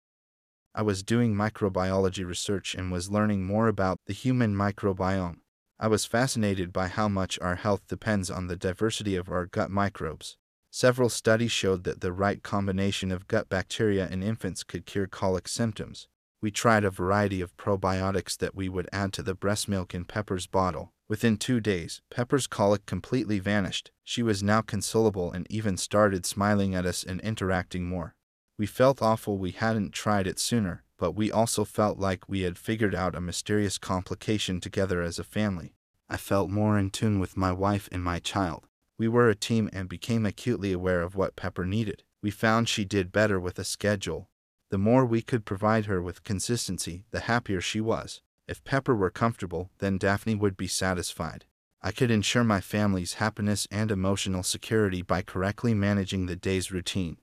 I 0.74 0.82
was 0.82 1.02
doing 1.02 1.34
microbiology 1.34 2.26
research 2.26 2.74
and 2.74 2.90
was 2.90 3.10
learning 3.10 3.44
more 3.44 3.68
about 3.68 3.98
the 4.06 4.12
human 4.12 4.54
microbiome. 4.56 5.38
I 5.78 5.88
was 5.88 6.06
fascinated 6.06 6.72
by 6.72 6.88
how 6.88 7.06
much 7.06 7.38
our 7.40 7.56
health 7.56 7.86
depends 7.86 8.30
on 8.30 8.46
the 8.46 8.56
diversity 8.56 9.14
of 9.14 9.28
our 9.28 9.44
gut 9.44 9.70
microbes. 9.70 10.38
Several 10.70 11.10
studies 11.10 11.52
showed 11.52 11.84
that 11.84 12.00
the 12.00 12.12
right 12.12 12.42
combination 12.42 13.12
of 13.12 13.28
gut 13.28 13.48
bacteria 13.48 14.08
in 14.08 14.22
infants 14.22 14.62
could 14.62 14.86
cure 14.86 15.06
colic 15.06 15.48
symptoms. 15.48 16.08
We 16.40 16.50
tried 16.50 16.84
a 16.84 16.90
variety 16.90 17.40
of 17.42 17.56
probiotics 17.56 18.38
that 18.38 18.54
we 18.54 18.68
would 18.68 18.88
add 18.92 19.12
to 19.14 19.22
the 19.22 19.34
breast 19.34 19.68
milk 19.68 19.94
in 19.94 20.04
Pepper's 20.04 20.46
bottle. 20.46 20.92
Within 21.08 21.36
two 21.36 21.60
days, 21.60 22.00
Pepper's 22.10 22.46
colic 22.46 22.86
completely 22.86 23.38
vanished. 23.38 23.90
She 24.02 24.22
was 24.22 24.42
now 24.42 24.62
consolable 24.62 25.32
and 25.32 25.46
even 25.50 25.76
started 25.76 26.24
smiling 26.24 26.74
at 26.74 26.86
us 26.86 27.04
and 27.04 27.20
interacting 27.20 27.86
more. 27.86 28.14
We 28.58 28.66
felt 28.66 29.02
awful 29.02 29.36
we 29.38 29.50
hadn't 29.50 29.92
tried 29.92 30.26
it 30.26 30.38
sooner, 30.38 30.84
but 30.98 31.12
we 31.12 31.30
also 31.30 31.64
felt 31.64 31.98
like 31.98 32.28
we 32.28 32.42
had 32.42 32.58
figured 32.58 32.94
out 32.94 33.14
a 33.14 33.20
mysterious 33.20 33.78
complication 33.78 34.60
together 34.60 35.02
as 35.02 35.18
a 35.18 35.24
family. 35.24 35.74
I 36.08 36.16
felt 36.16 36.50
more 36.50 36.78
in 36.78 36.90
tune 36.90 37.18
with 37.18 37.36
my 37.36 37.52
wife 37.52 37.88
and 37.92 38.02
my 38.02 38.18
child. 38.18 38.66
We 38.98 39.08
were 39.08 39.28
a 39.28 39.34
team 39.34 39.68
and 39.72 39.88
became 39.88 40.24
acutely 40.24 40.72
aware 40.72 41.02
of 41.02 41.16
what 41.16 41.36
Pepper 41.36 41.66
needed. 41.66 42.02
We 42.22 42.30
found 42.30 42.68
she 42.68 42.84
did 42.84 43.12
better 43.12 43.38
with 43.38 43.58
a 43.58 43.64
schedule. 43.64 44.30
The 44.70 44.78
more 44.78 45.04
we 45.04 45.22
could 45.22 45.44
provide 45.44 45.86
her 45.86 46.00
with 46.00 46.24
consistency, 46.24 47.04
the 47.10 47.20
happier 47.20 47.60
she 47.60 47.80
was. 47.80 48.22
If 48.48 48.64
Pepper 48.64 48.94
were 48.94 49.10
comfortable, 49.10 49.70
then 49.78 49.98
Daphne 49.98 50.34
would 50.34 50.56
be 50.56 50.66
satisfied. 50.66 51.44
I 51.82 51.92
could 51.92 52.10
ensure 52.10 52.42
my 52.42 52.60
family's 52.60 53.14
happiness 53.14 53.68
and 53.70 53.90
emotional 53.90 54.42
security 54.42 55.02
by 55.02 55.22
correctly 55.22 55.74
managing 55.74 56.26
the 56.26 56.36
day's 56.36 56.72
routine. 56.72 57.18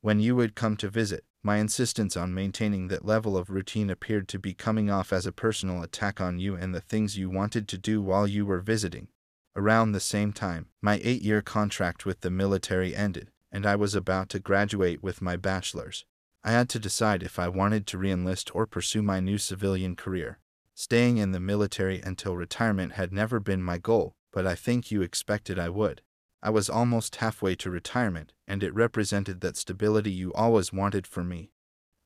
When 0.00 0.18
you 0.18 0.34
would 0.36 0.54
come 0.54 0.76
to 0.78 0.88
visit, 0.88 1.24
my 1.48 1.56
insistence 1.56 2.14
on 2.14 2.34
maintaining 2.34 2.88
that 2.88 3.06
level 3.06 3.34
of 3.34 3.48
routine 3.48 3.88
appeared 3.88 4.28
to 4.28 4.38
be 4.38 4.52
coming 4.52 4.90
off 4.90 5.14
as 5.14 5.24
a 5.24 5.32
personal 5.32 5.82
attack 5.82 6.20
on 6.20 6.38
you 6.38 6.54
and 6.54 6.74
the 6.74 6.80
things 6.82 7.16
you 7.16 7.30
wanted 7.30 7.66
to 7.66 7.78
do 7.78 8.02
while 8.02 8.26
you 8.26 8.44
were 8.44 8.60
visiting. 8.60 9.08
Around 9.56 9.92
the 9.92 9.98
same 9.98 10.30
time, 10.30 10.66
my 10.82 11.00
eight 11.02 11.22
year 11.22 11.40
contract 11.40 12.04
with 12.04 12.20
the 12.20 12.28
military 12.30 12.94
ended, 12.94 13.30
and 13.50 13.64
I 13.64 13.76
was 13.76 13.94
about 13.94 14.28
to 14.28 14.38
graduate 14.38 15.02
with 15.02 15.22
my 15.22 15.36
bachelor's. 15.36 16.04
I 16.44 16.50
had 16.50 16.68
to 16.68 16.78
decide 16.78 17.22
if 17.22 17.38
I 17.38 17.48
wanted 17.48 17.86
to 17.86 17.98
reenlist 17.98 18.50
or 18.54 18.66
pursue 18.66 19.00
my 19.00 19.18
new 19.18 19.38
civilian 19.38 19.96
career. 19.96 20.40
Staying 20.74 21.16
in 21.16 21.32
the 21.32 21.40
military 21.40 22.02
until 22.02 22.36
retirement 22.36 22.92
had 22.92 23.10
never 23.10 23.40
been 23.40 23.62
my 23.62 23.78
goal, 23.78 24.12
but 24.34 24.46
I 24.46 24.54
think 24.54 24.90
you 24.90 25.00
expected 25.00 25.58
I 25.58 25.70
would. 25.70 26.02
I 26.42 26.50
was 26.50 26.70
almost 26.70 27.16
halfway 27.16 27.56
to 27.56 27.70
retirement, 27.70 28.32
and 28.46 28.62
it 28.62 28.74
represented 28.74 29.40
that 29.40 29.56
stability 29.56 30.12
you 30.12 30.32
always 30.34 30.72
wanted 30.72 31.06
for 31.06 31.24
me. 31.24 31.50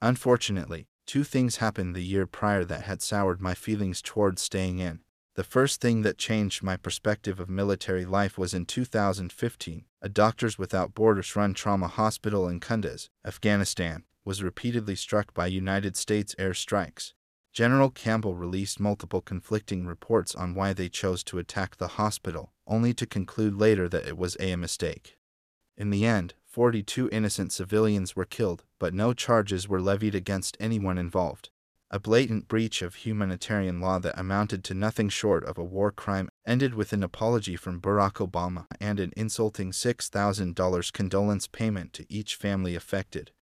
Unfortunately, 0.00 0.88
two 1.06 1.22
things 1.22 1.56
happened 1.56 1.94
the 1.94 2.02
year 2.02 2.26
prior 2.26 2.64
that 2.64 2.84
had 2.84 3.02
soured 3.02 3.40
my 3.40 3.54
feelings 3.54 4.00
towards 4.00 4.40
staying 4.40 4.78
in. 4.78 5.00
The 5.34 5.44
first 5.44 5.80
thing 5.80 6.02
that 6.02 6.18
changed 6.18 6.62
my 6.62 6.76
perspective 6.76 7.40
of 7.40 7.48
military 7.48 8.04
life 8.04 8.36
was 8.36 8.52
in 8.52 8.66
2015. 8.66 9.84
A 10.02 10.08
Doctors 10.08 10.58
Without 10.58 10.94
Borders 10.94 11.34
run 11.34 11.54
trauma 11.54 11.88
hospital 11.88 12.48
in 12.48 12.60
Kunduz, 12.60 13.08
Afghanistan, 13.24 14.04
was 14.24 14.42
repeatedly 14.42 14.94
struck 14.94 15.32
by 15.32 15.46
United 15.46 15.96
States 15.96 16.34
air 16.38 16.52
strikes. 16.52 17.14
General 17.52 17.90
Campbell 17.90 18.34
released 18.34 18.80
multiple 18.80 19.20
conflicting 19.20 19.86
reports 19.86 20.34
on 20.34 20.54
why 20.54 20.72
they 20.72 20.88
chose 20.88 21.22
to 21.24 21.38
attack 21.38 21.76
the 21.76 21.88
hospital, 21.88 22.52
only 22.66 22.94
to 22.94 23.06
conclude 23.06 23.54
later 23.54 23.90
that 23.90 24.06
it 24.06 24.16
was 24.16 24.38
a 24.40 24.56
mistake. 24.56 25.18
In 25.76 25.90
the 25.90 26.06
end, 26.06 26.32
42 26.46 27.10
innocent 27.12 27.52
civilians 27.52 28.16
were 28.16 28.24
killed, 28.24 28.64
but 28.78 28.94
no 28.94 29.12
charges 29.12 29.68
were 29.68 29.82
levied 29.82 30.14
against 30.14 30.56
anyone 30.60 30.96
involved. 30.96 31.50
A 31.90 32.00
blatant 32.00 32.48
breach 32.48 32.80
of 32.80 32.94
humanitarian 32.94 33.80
law 33.80 33.98
that 33.98 34.18
amounted 34.18 34.64
to 34.64 34.74
nothing 34.74 35.10
short 35.10 35.44
of 35.44 35.58
a 35.58 35.64
war 35.64 35.92
crime 35.92 36.30
ended 36.46 36.72
with 36.72 36.94
an 36.94 37.02
apology 37.02 37.54
from 37.54 37.82
Barack 37.82 38.14
Obama 38.14 38.64
and 38.80 38.98
an 38.98 39.12
insulting 39.14 39.72
$6,000 39.72 40.92
condolence 40.94 41.46
payment 41.48 41.92
to 41.92 42.10
each 42.10 42.34
family 42.34 42.74
affected. 42.74 43.32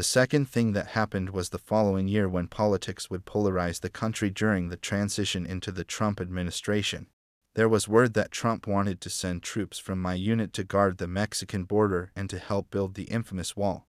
The 0.00 0.04
second 0.04 0.48
thing 0.48 0.72
that 0.72 0.96
happened 0.96 1.28
was 1.28 1.50
the 1.50 1.58
following 1.58 2.08
year 2.08 2.26
when 2.26 2.48
politics 2.48 3.10
would 3.10 3.26
polarize 3.26 3.80
the 3.80 3.90
country 3.90 4.30
during 4.30 4.70
the 4.70 4.78
transition 4.78 5.44
into 5.44 5.70
the 5.70 5.84
Trump 5.84 6.22
administration. 6.22 7.08
There 7.52 7.68
was 7.68 7.86
word 7.86 8.14
that 8.14 8.30
Trump 8.30 8.66
wanted 8.66 9.02
to 9.02 9.10
send 9.10 9.42
troops 9.42 9.78
from 9.78 10.00
my 10.00 10.14
unit 10.14 10.54
to 10.54 10.64
guard 10.64 10.96
the 10.96 11.06
Mexican 11.06 11.64
border 11.64 12.12
and 12.16 12.30
to 12.30 12.38
help 12.38 12.70
build 12.70 12.94
the 12.94 13.10
infamous 13.12 13.54
wall. 13.54 13.88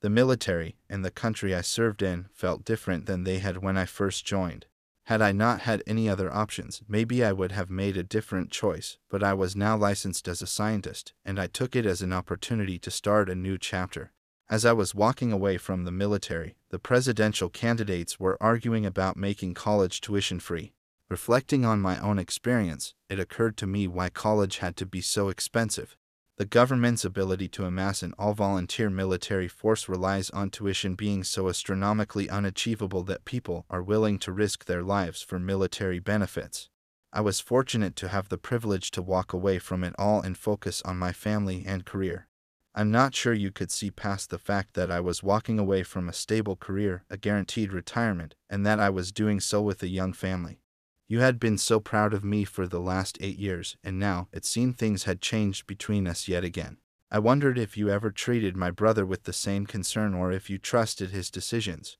The 0.00 0.08
military, 0.08 0.78
and 0.88 1.04
the 1.04 1.10
country 1.10 1.54
I 1.54 1.60
served 1.60 2.00
in, 2.00 2.30
felt 2.32 2.64
different 2.64 3.04
than 3.04 3.24
they 3.24 3.38
had 3.40 3.58
when 3.58 3.76
I 3.76 3.84
first 3.84 4.24
joined. 4.24 4.64
Had 5.08 5.20
I 5.20 5.32
not 5.32 5.60
had 5.60 5.82
any 5.86 6.08
other 6.08 6.32
options, 6.32 6.80
maybe 6.88 7.22
I 7.22 7.32
would 7.32 7.52
have 7.52 7.68
made 7.68 7.98
a 7.98 8.02
different 8.02 8.50
choice, 8.50 8.96
but 9.10 9.22
I 9.22 9.34
was 9.34 9.54
now 9.54 9.76
licensed 9.76 10.26
as 10.26 10.40
a 10.40 10.46
scientist, 10.46 11.12
and 11.22 11.38
I 11.38 11.48
took 11.48 11.76
it 11.76 11.84
as 11.84 12.00
an 12.00 12.14
opportunity 12.14 12.78
to 12.78 12.90
start 12.90 13.28
a 13.28 13.34
new 13.34 13.58
chapter. 13.58 14.12
As 14.50 14.64
I 14.64 14.72
was 14.72 14.96
walking 14.96 15.30
away 15.30 15.58
from 15.58 15.84
the 15.84 15.92
military, 15.92 16.56
the 16.70 16.80
presidential 16.80 17.48
candidates 17.48 18.18
were 18.18 18.36
arguing 18.42 18.84
about 18.84 19.16
making 19.16 19.54
college 19.54 20.00
tuition 20.00 20.40
free. 20.40 20.72
Reflecting 21.08 21.64
on 21.64 21.80
my 21.80 22.00
own 22.00 22.18
experience, 22.18 22.94
it 23.08 23.20
occurred 23.20 23.56
to 23.58 23.68
me 23.68 23.86
why 23.86 24.08
college 24.08 24.58
had 24.58 24.76
to 24.78 24.86
be 24.86 25.00
so 25.00 25.28
expensive. 25.28 25.96
The 26.36 26.46
government's 26.46 27.04
ability 27.04 27.46
to 27.50 27.64
amass 27.64 28.02
an 28.02 28.12
all 28.18 28.34
volunteer 28.34 28.90
military 28.90 29.46
force 29.46 29.88
relies 29.88 30.30
on 30.30 30.50
tuition 30.50 30.96
being 30.96 31.22
so 31.22 31.48
astronomically 31.48 32.28
unachievable 32.28 33.04
that 33.04 33.24
people 33.24 33.66
are 33.70 33.84
willing 33.84 34.18
to 34.18 34.32
risk 34.32 34.64
their 34.64 34.82
lives 34.82 35.22
for 35.22 35.38
military 35.38 36.00
benefits. 36.00 36.68
I 37.12 37.20
was 37.20 37.38
fortunate 37.38 37.94
to 37.96 38.08
have 38.08 38.28
the 38.28 38.38
privilege 38.38 38.90
to 38.92 39.02
walk 39.02 39.32
away 39.32 39.60
from 39.60 39.84
it 39.84 39.94
all 39.96 40.20
and 40.20 40.36
focus 40.36 40.82
on 40.82 40.96
my 40.96 41.12
family 41.12 41.62
and 41.64 41.84
career. 41.84 42.26
I'm 42.74 42.90
not 42.90 43.14
sure 43.14 43.32
you 43.32 43.50
could 43.50 43.70
see 43.70 43.90
past 43.90 44.30
the 44.30 44.38
fact 44.38 44.74
that 44.74 44.90
I 44.90 45.00
was 45.00 45.22
walking 45.22 45.58
away 45.58 45.82
from 45.82 46.08
a 46.08 46.12
stable 46.12 46.54
career, 46.54 47.04
a 47.10 47.16
guaranteed 47.16 47.72
retirement, 47.72 48.36
and 48.48 48.64
that 48.64 48.78
I 48.78 48.90
was 48.90 49.10
doing 49.10 49.40
so 49.40 49.60
with 49.60 49.82
a 49.82 49.88
young 49.88 50.12
family. 50.12 50.60
You 51.08 51.18
had 51.18 51.40
been 51.40 51.58
so 51.58 51.80
proud 51.80 52.14
of 52.14 52.22
me 52.22 52.44
for 52.44 52.68
the 52.68 52.78
last 52.78 53.18
eight 53.20 53.38
years, 53.38 53.76
and 53.82 53.98
now 53.98 54.28
it 54.32 54.44
seemed 54.44 54.78
things 54.78 55.02
had 55.02 55.20
changed 55.20 55.66
between 55.66 56.06
us 56.06 56.28
yet 56.28 56.44
again. 56.44 56.76
I 57.10 57.18
wondered 57.18 57.58
if 57.58 57.76
you 57.76 57.90
ever 57.90 58.12
treated 58.12 58.56
my 58.56 58.70
brother 58.70 59.04
with 59.04 59.24
the 59.24 59.32
same 59.32 59.66
concern 59.66 60.14
or 60.14 60.30
if 60.30 60.48
you 60.48 60.56
trusted 60.56 61.10
his 61.10 61.28
decisions. 61.28 61.98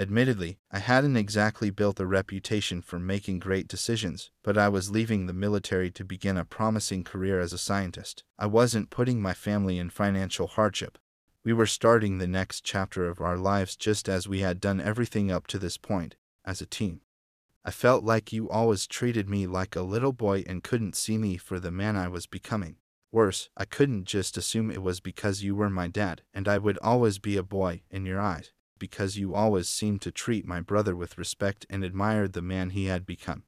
Admittedly, 0.00 0.58
I 0.70 0.78
hadn't 0.78 1.18
exactly 1.18 1.68
built 1.68 2.00
a 2.00 2.06
reputation 2.06 2.80
for 2.80 2.98
making 2.98 3.38
great 3.38 3.68
decisions, 3.68 4.30
but 4.42 4.56
I 4.56 4.66
was 4.66 4.90
leaving 4.90 5.26
the 5.26 5.34
military 5.34 5.90
to 5.90 6.06
begin 6.06 6.38
a 6.38 6.44
promising 6.46 7.04
career 7.04 7.38
as 7.38 7.52
a 7.52 7.58
scientist. 7.58 8.24
I 8.38 8.46
wasn't 8.46 8.88
putting 8.88 9.20
my 9.20 9.34
family 9.34 9.76
in 9.76 9.90
financial 9.90 10.46
hardship. 10.46 10.96
We 11.44 11.52
were 11.52 11.66
starting 11.66 12.16
the 12.16 12.26
next 12.26 12.64
chapter 12.64 13.10
of 13.10 13.20
our 13.20 13.36
lives 13.36 13.76
just 13.76 14.08
as 14.08 14.26
we 14.26 14.40
had 14.40 14.58
done 14.58 14.80
everything 14.80 15.30
up 15.30 15.46
to 15.48 15.58
this 15.58 15.76
point, 15.76 16.16
as 16.46 16.62
a 16.62 16.66
team. 16.66 17.02
I 17.62 17.70
felt 17.70 18.02
like 18.02 18.32
you 18.32 18.48
always 18.48 18.86
treated 18.86 19.28
me 19.28 19.46
like 19.46 19.76
a 19.76 19.82
little 19.82 20.14
boy 20.14 20.44
and 20.46 20.64
couldn't 20.64 20.96
see 20.96 21.18
me 21.18 21.36
for 21.36 21.60
the 21.60 21.70
man 21.70 21.96
I 21.96 22.08
was 22.08 22.26
becoming. 22.26 22.76
Worse, 23.12 23.50
I 23.54 23.66
couldn't 23.66 24.04
just 24.04 24.38
assume 24.38 24.70
it 24.70 24.82
was 24.82 25.00
because 25.00 25.42
you 25.42 25.54
were 25.54 25.68
my 25.68 25.88
dad, 25.88 26.22
and 26.32 26.48
I 26.48 26.56
would 26.56 26.78
always 26.78 27.18
be 27.18 27.36
a 27.36 27.42
boy 27.42 27.82
in 27.90 28.06
your 28.06 28.18
eyes, 28.18 28.52
because 28.80 29.16
you 29.16 29.32
always 29.32 29.68
seemed 29.68 30.02
to 30.02 30.10
treat 30.10 30.44
my 30.44 30.60
brother 30.60 30.96
with 30.96 31.16
respect 31.16 31.64
and 31.70 31.84
admired 31.84 32.32
the 32.32 32.42
man 32.42 32.70
he 32.70 32.86
had 32.86 33.06
become. 33.06 33.44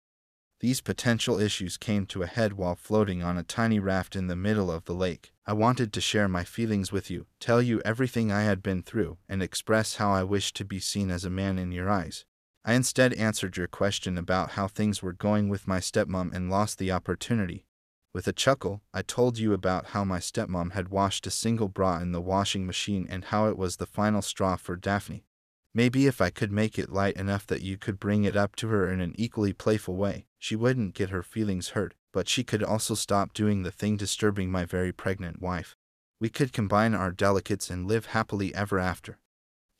These 0.60 0.80
potential 0.80 1.40
issues 1.40 1.76
came 1.76 2.06
to 2.06 2.22
a 2.22 2.28
head 2.28 2.52
while 2.52 2.76
floating 2.76 3.20
on 3.20 3.36
a 3.36 3.42
tiny 3.42 3.80
raft 3.80 4.14
in 4.14 4.28
the 4.28 4.36
middle 4.36 4.70
of 4.70 4.84
the 4.84 4.94
lake. 4.94 5.32
I 5.44 5.54
wanted 5.54 5.92
to 5.92 6.00
share 6.00 6.28
my 6.28 6.44
feelings 6.44 6.92
with 6.92 7.10
you, 7.10 7.26
tell 7.40 7.60
you 7.60 7.82
everything 7.84 8.30
I 8.30 8.42
had 8.42 8.62
been 8.62 8.84
through, 8.84 9.18
and 9.28 9.42
express 9.42 9.96
how 9.96 10.12
I 10.12 10.22
wished 10.22 10.54
to 10.56 10.64
be 10.64 10.78
seen 10.78 11.10
as 11.10 11.24
a 11.24 11.30
man 11.30 11.58
in 11.58 11.72
your 11.72 11.90
eyes. 11.90 12.26
I 12.64 12.74
instead 12.74 13.12
answered 13.14 13.56
your 13.56 13.66
question 13.66 14.16
about 14.16 14.50
how 14.50 14.68
things 14.68 15.02
were 15.02 15.12
going 15.12 15.48
with 15.48 15.66
my 15.66 15.80
stepmom 15.80 16.32
and 16.32 16.48
lost 16.48 16.78
the 16.78 16.92
opportunity. 16.92 17.66
With 18.14 18.28
a 18.28 18.32
chuckle, 18.32 18.82
I 18.92 19.00
told 19.00 19.38
you 19.38 19.54
about 19.54 19.86
how 19.86 20.04
my 20.04 20.18
stepmom 20.18 20.72
had 20.72 20.88
washed 20.88 21.26
a 21.26 21.30
single 21.30 21.68
bra 21.68 21.98
in 21.98 22.12
the 22.12 22.20
washing 22.20 22.66
machine 22.66 23.06
and 23.08 23.24
how 23.24 23.48
it 23.48 23.56
was 23.56 23.76
the 23.76 23.86
final 23.86 24.20
straw 24.20 24.56
for 24.56 24.76
Daphne. 24.76 25.24
Maybe 25.72 26.06
if 26.06 26.20
I 26.20 26.28
could 26.28 26.52
make 26.52 26.78
it 26.78 26.92
light 26.92 27.16
enough 27.16 27.46
that 27.46 27.62
you 27.62 27.78
could 27.78 27.98
bring 27.98 28.24
it 28.24 28.36
up 28.36 28.54
to 28.56 28.68
her 28.68 28.90
in 28.92 29.00
an 29.00 29.14
equally 29.16 29.54
playful 29.54 29.96
way, 29.96 30.26
she 30.38 30.54
wouldn't 30.54 30.94
get 30.94 31.08
her 31.08 31.22
feelings 31.22 31.70
hurt, 31.70 31.94
but 32.12 32.28
she 32.28 32.44
could 32.44 32.62
also 32.62 32.94
stop 32.94 33.32
doing 33.32 33.62
the 33.62 33.70
thing 33.70 33.96
disturbing 33.96 34.50
my 34.50 34.66
very 34.66 34.92
pregnant 34.92 35.40
wife. 35.40 35.74
We 36.20 36.28
could 36.28 36.52
combine 36.52 36.94
our 36.94 37.12
delicates 37.12 37.70
and 37.70 37.88
live 37.88 38.06
happily 38.06 38.54
ever 38.54 38.78
after. 38.78 39.18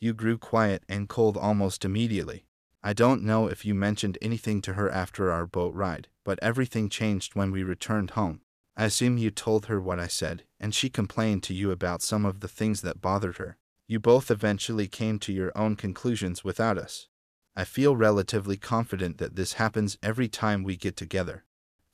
You 0.00 0.14
grew 0.14 0.38
quiet 0.38 0.84
and 0.88 1.06
cold 1.06 1.36
almost 1.36 1.84
immediately. 1.84 2.46
I 2.82 2.94
don't 2.94 3.22
know 3.22 3.46
if 3.46 3.66
you 3.66 3.74
mentioned 3.74 4.16
anything 4.22 4.62
to 4.62 4.72
her 4.72 4.90
after 4.90 5.30
our 5.30 5.46
boat 5.46 5.74
ride, 5.74 6.08
but 6.24 6.38
everything 6.42 6.88
changed 6.88 7.34
when 7.34 7.50
we 7.50 7.62
returned 7.62 8.10
home. 8.10 8.40
I 8.76 8.84
assume 8.86 9.18
you 9.18 9.30
told 9.30 9.66
her 9.66 9.80
what 9.80 9.98
I 9.98 10.06
said, 10.06 10.44
and 10.58 10.74
she 10.74 10.88
complained 10.88 11.42
to 11.44 11.54
you 11.54 11.70
about 11.70 12.02
some 12.02 12.24
of 12.24 12.40
the 12.40 12.48
things 12.48 12.80
that 12.82 13.02
bothered 13.02 13.36
her. 13.36 13.58
You 13.86 14.00
both 14.00 14.30
eventually 14.30 14.88
came 14.88 15.18
to 15.20 15.32
your 15.32 15.52
own 15.56 15.76
conclusions 15.76 16.42
without 16.42 16.78
us. 16.78 17.08
I 17.54 17.64
feel 17.64 17.96
relatively 17.96 18.56
confident 18.56 19.18
that 19.18 19.36
this 19.36 19.54
happens 19.54 19.98
every 20.02 20.28
time 20.28 20.62
we 20.62 20.76
get 20.76 20.96
together. 20.96 21.44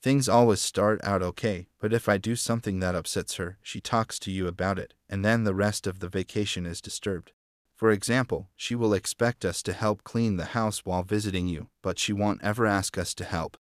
Things 0.01 0.29
always 0.29 0.61
start 0.61 1.01
out 1.03 1.21
okay, 1.21 1.67
but 1.81 1.91
if 1.91 2.07
I 2.07 2.17
do 2.17 2.37
something 2.37 2.79
that 2.79 2.95
upsets 2.95 3.35
her, 3.35 3.57
she 3.61 3.81
talks 3.81 4.17
to 4.19 4.31
you 4.31 4.47
about 4.47 4.79
it, 4.79 4.93
and 5.09 5.25
then 5.25 5.43
the 5.43 5.53
rest 5.53 5.85
of 5.85 5.99
the 5.99 6.07
vacation 6.07 6.65
is 6.65 6.79
disturbed. 6.79 7.33
For 7.75 7.91
example, 7.91 8.49
she 8.55 8.75
will 8.75 8.93
expect 8.93 9.43
us 9.43 9.61
to 9.63 9.73
help 9.73 10.05
clean 10.05 10.37
the 10.37 10.45
house 10.45 10.85
while 10.85 11.03
visiting 11.03 11.49
you, 11.49 11.67
but 11.81 11.99
she 11.99 12.13
won't 12.13 12.41
ever 12.41 12.65
ask 12.65 12.97
us 12.97 13.13
to 13.15 13.25
help. 13.25 13.57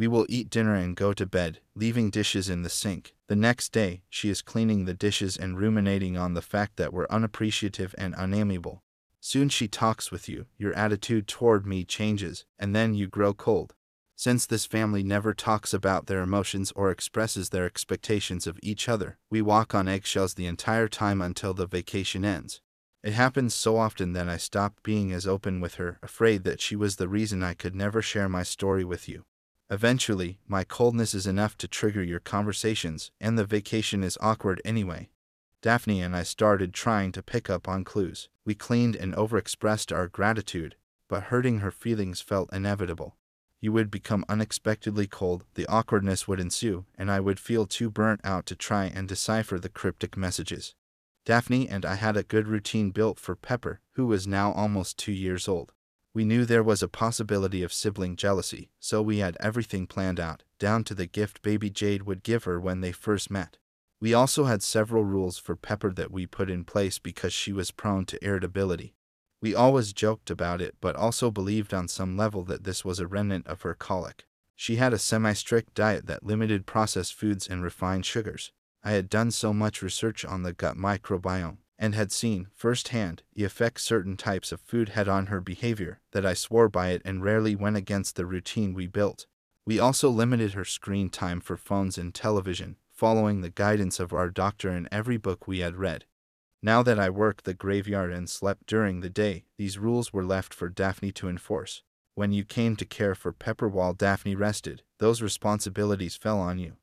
We 0.00 0.08
will 0.08 0.24
eat 0.30 0.48
dinner 0.48 0.74
and 0.76 0.96
go 0.96 1.12
to 1.12 1.26
bed, 1.26 1.58
leaving 1.74 2.08
dishes 2.08 2.48
in 2.48 2.62
the 2.62 2.70
sink. 2.70 3.14
The 3.26 3.36
next 3.36 3.70
day, 3.70 4.00
she 4.08 4.30
is 4.30 4.40
cleaning 4.40 4.86
the 4.86 4.94
dishes 4.94 5.36
and 5.36 5.58
ruminating 5.58 6.16
on 6.16 6.32
the 6.32 6.40
fact 6.40 6.78
that 6.78 6.94
we're 6.94 7.06
unappreciative 7.10 7.94
and 7.98 8.14
unamiable. 8.16 8.82
Soon 9.20 9.50
she 9.50 9.68
talks 9.68 10.10
with 10.10 10.26
you, 10.26 10.46
your 10.56 10.72
attitude 10.72 11.28
toward 11.28 11.66
me 11.66 11.84
changes, 11.84 12.46
and 12.58 12.74
then 12.74 12.94
you 12.94 13.08
grow 13.08 13.34
cold. 13.34 13.74
Since 14.16 14.46
this 14.46 14.64
family 14.64 15.02
never 15.02 15.34
talks 15.34 15.74
about 15.74 16.06
their 16.06 16.22
emotions 16.22 16.72
or 16.74 16.90
expresses 16.90 17.50
their 17.50 17.66
expectations 17.66 18.46
of 18.46 18.58
each 18.62 18.88
other, 18.88 19.18
we 19.28 19.42
walk 19.42 19.74
on 19.74 19.86
eggshells 19.86 20.32
the 20.32 20.46
entire 20.46 20.88
time 20.88 21.20
until 21.20 21.52
the 21.52 21.66
vacation 21.66 22.24
ends. 22.24 22.62
It 23.02 23.12
happens 23.12 23.54
so 23.54 23.76
often 23.76 24.14
that 24.14 24.30
I 24.30 24.38
stopped 24.38 24.82
being 24.82 25.12
as 25.12 25.26
open 25.26 25.60
with 25.60 25.74
her, 25.74 25.98
afraid 26.02 26.44
that 26.44 26.62
she 26.62 26.74
was 26.74 26.96
the 26.96 27.06
reason 27.06 27.42
I 27.42 27.52
could 27.52 27.74
never 27.74 28.00
share 28.00 28.30
my 28.30 28.44
story 28.44 28.82
with 28.82 29.06
you. 29.06 29.26
Eventually, 29.70 30.40
my 30.48 30.64
coldness 30.64 31.14
is 31.14 31.28
enough 31.28 31.56
to 31.58 31.68
trigger 31.68 32.02
your 32.02 32.18
conversations, 32.18 33.12
and 33.20 33.38
the 33.38 33.44
vacation 33.44 34.02
is 34.02 34.18
awkward 34.20 34.60
anyway. 34.64 35.10
Daphne 35.62 36.02
and 36.02 36.16
I 36.16 36.24
started 36.24 36.74
trying 36.74 37.12
to 37.12 37.22
pick 37.22 37.48
up 37.48 37.68
on 37.68 37.84
clues. 37.84 38.28
We 38.44 38.56
cleaned 38.56 38.96
and 38.96 39.14
overexpressed 39.14 39.94
our 39.94 40.08
gratitude, 40.08 40.74
but 41.06 41.24
hurting 41.24 41.60
her 41.60 41.70
feelings 41.70 42.20
felt 42.20 42.52
inevitable. 42.52 43.16
You 43.60 43.72
would 43.72 43.90
become 43.90 44.24
unexpectedly 44.28 45.06
cold, 45.06 45.44
the 45.54 45.66
awkwardness 45.66 46.26
would 46.26 46.40
ensue, 46.40 46.86
and 46.98 47.10
I 47.10 47.20
would 47.20 47.38
feel 47.38 47.66
too 47.66 47.90
burnt 47.90 48.22
out 48.24 48.46
to 48.46 48.56
try 48.56 48.86
and 48.86 49.06
decipher 49.06 49.58
the 49.58 49.68
cryptic 49.68 50.16
messages. 50.16 50.74
Daphne 51.26 51.68
and 51.68 51.84
I 51.84 51.94
had 51.94 52.16
a 52.16 52.24
good 52.24 52.48
routine 52.48 52.90
built 52.90 53.20
for 53.20 53.36
Pepper, 53.36 53.80
who 53.92 54.06
was 54.06 54.26
now 54.26 54.50
almost 54.52 54.98
two 54.98 55.12
years 55.12 55.46
old. 55.46 55.74
We 56.12 56.24
knew 56.24 56.44
there 56.44 56.64
was 56.64 56.82
a 56.82 56.88
possibility 56.88 57.62
of 57.62 57.72
sibling 57.72 58.16
jealousy, 58.16 58.70
so 58.80 59.00
we 59.00 59.18
had 59.18 59.36
everything 59.38 59.86
planned 59.86 60.18
out, 60.18 60.42
down 60.58 60.82
to 60.84 60.94
the 60.94 61.06
gift 61.06 61.40
baby 61.40 61.70
Jade 61.70 62.02
would 62.02 62.24
give 62.24 62.44
her 62.44 62.58
when 62.58 62.80
they 62.80 62.90
first 62.90 63.30
met. 63.30 63.58
We 64.00 64.12
also 64.12 64.44
had 64.44 64.62
several 64.62 65.04
rules 65.04 65.38
for 65.38 65.54
Pepper 65.54 65.92
that 65.92 66.10
we 66.10 66.26
put 66.26 66.50
in 66.50 66.64
place 66.64 66.98
because 66.98 67.32
she 67.32 67.52
was 67.52 67.70
prone 67.70 68.06
to 68.06 68.24
irritability. 68.24 68.94
We 69.40 69.54
always 69.54 69.92
joked 69.92 70.30
about 70.30 70.60
it, 70.60 70.74
but 70.80 70.96
also 70.96 71.30
believed 71.30 71.72
on 71.72 71.86
some 71.86 72.16
level 72.16 72.42
that 72.44 72.64
this 72.64 72.84
was 72.84 72.98
a 72.98 73.06
remnant 73.06 73.46
of 73.46 73.62
her 73.62 73.74
colic. 73.74 74.26
She 74.56 74.76
had 74.76 74.92
a 74.92 74.98
semi 74.98 75.32
strict 75.34 75.74
diet 75.74 76.06
that 76.06 76.26
limited 76.26 76.66
processed 76.66 77.14
foods 77.14 77.46
and 77.46 77.62
refined 77.62 78.04
sugars. 78.04 78.52
I 78.82 78.92
had 78.92 79.08
done 79.08 79.30
so 79.30 79.52
much 79.52 79.80
research 79.80 80.24
on 80.24 80.42
the 80.42 80.52
gut 80.52 80.76
microbiome 80.76 81.58
and 81.80 81.94
had 81.94 82.12
seen 82.12 82.46
firsthand 82.54 83.22
the 83.34 83.42
effects 83.42 83.82
certain 83.82 84.16
types 84.16 84.52
of 84.52 84.60
food 84.60 84.90
had 84.90 85.08
on 85.08 85.26
her 85.26 85.40
behavior 85.40 85.98
that 86.12 86.26
I 86.26 86.34
swore 86.34 86.68
by 86.68 86.90
it 86.90 87.02
and 87.06 87.24
rarely 87.24 87.56
went 87.56 87.76
against 87.78 88.14
the 88.14 88.26
routine 88.26 88.74
we 88.74 88.86
built. 88.86 89.26
We 89.64 89.80
also 89.80 90.10
limited 90.10 90.52
her 90.52 90.64
screen 90.64 91.08
time 91.08 91.40
for 91.40 91.56
phones 91.56 91.96
and 91.96 92.14
television, 92.14 92.76
following 92.92 93.40
the 93.40 93.48
guidance 93.48 93.98
of 93.98 94.12
our 94.12 94.28
doctor 94.28 94.70
in 94.70 94.88
every 94.92 95.16
book 95.16 95.48
we 95.48 95.60
had 95.60 95.76
read. 95.76 96.04
Now 96.62 96.82
that 96.82 96.98
I 96.98 97.08
worked 97.08 97.44
the 97.44 97.54
graveyard 97.54 98.12
and 98.12 98.28
slept 98.28 98.66
during 98.66 99.00
the 99.00 99.08
day, 99.08 99.46
these 99.56 99.78
rules 99.78 100.12
were 100.12 100.24
left 100.24 100.52
for 100.52 100.68
Daphne 100.68 101.12
to 101.12 101.28
enforce. 101.28 101.82
When 102.14 102.32
you 102.32 102.44
came 102.44 102.76
to 102.76 102.84
care 102.84 103.14
for 103.14 103.32
Pepper 103.32 103.68
while 103.68 103.94
Daphne 103.94 104.34
rested, 104.34 104.82
those 104.98 105.22
responsibilities 105.22 106.16
fell 106.16 106.38
on 106.38 106.58
you. 106.58 106.76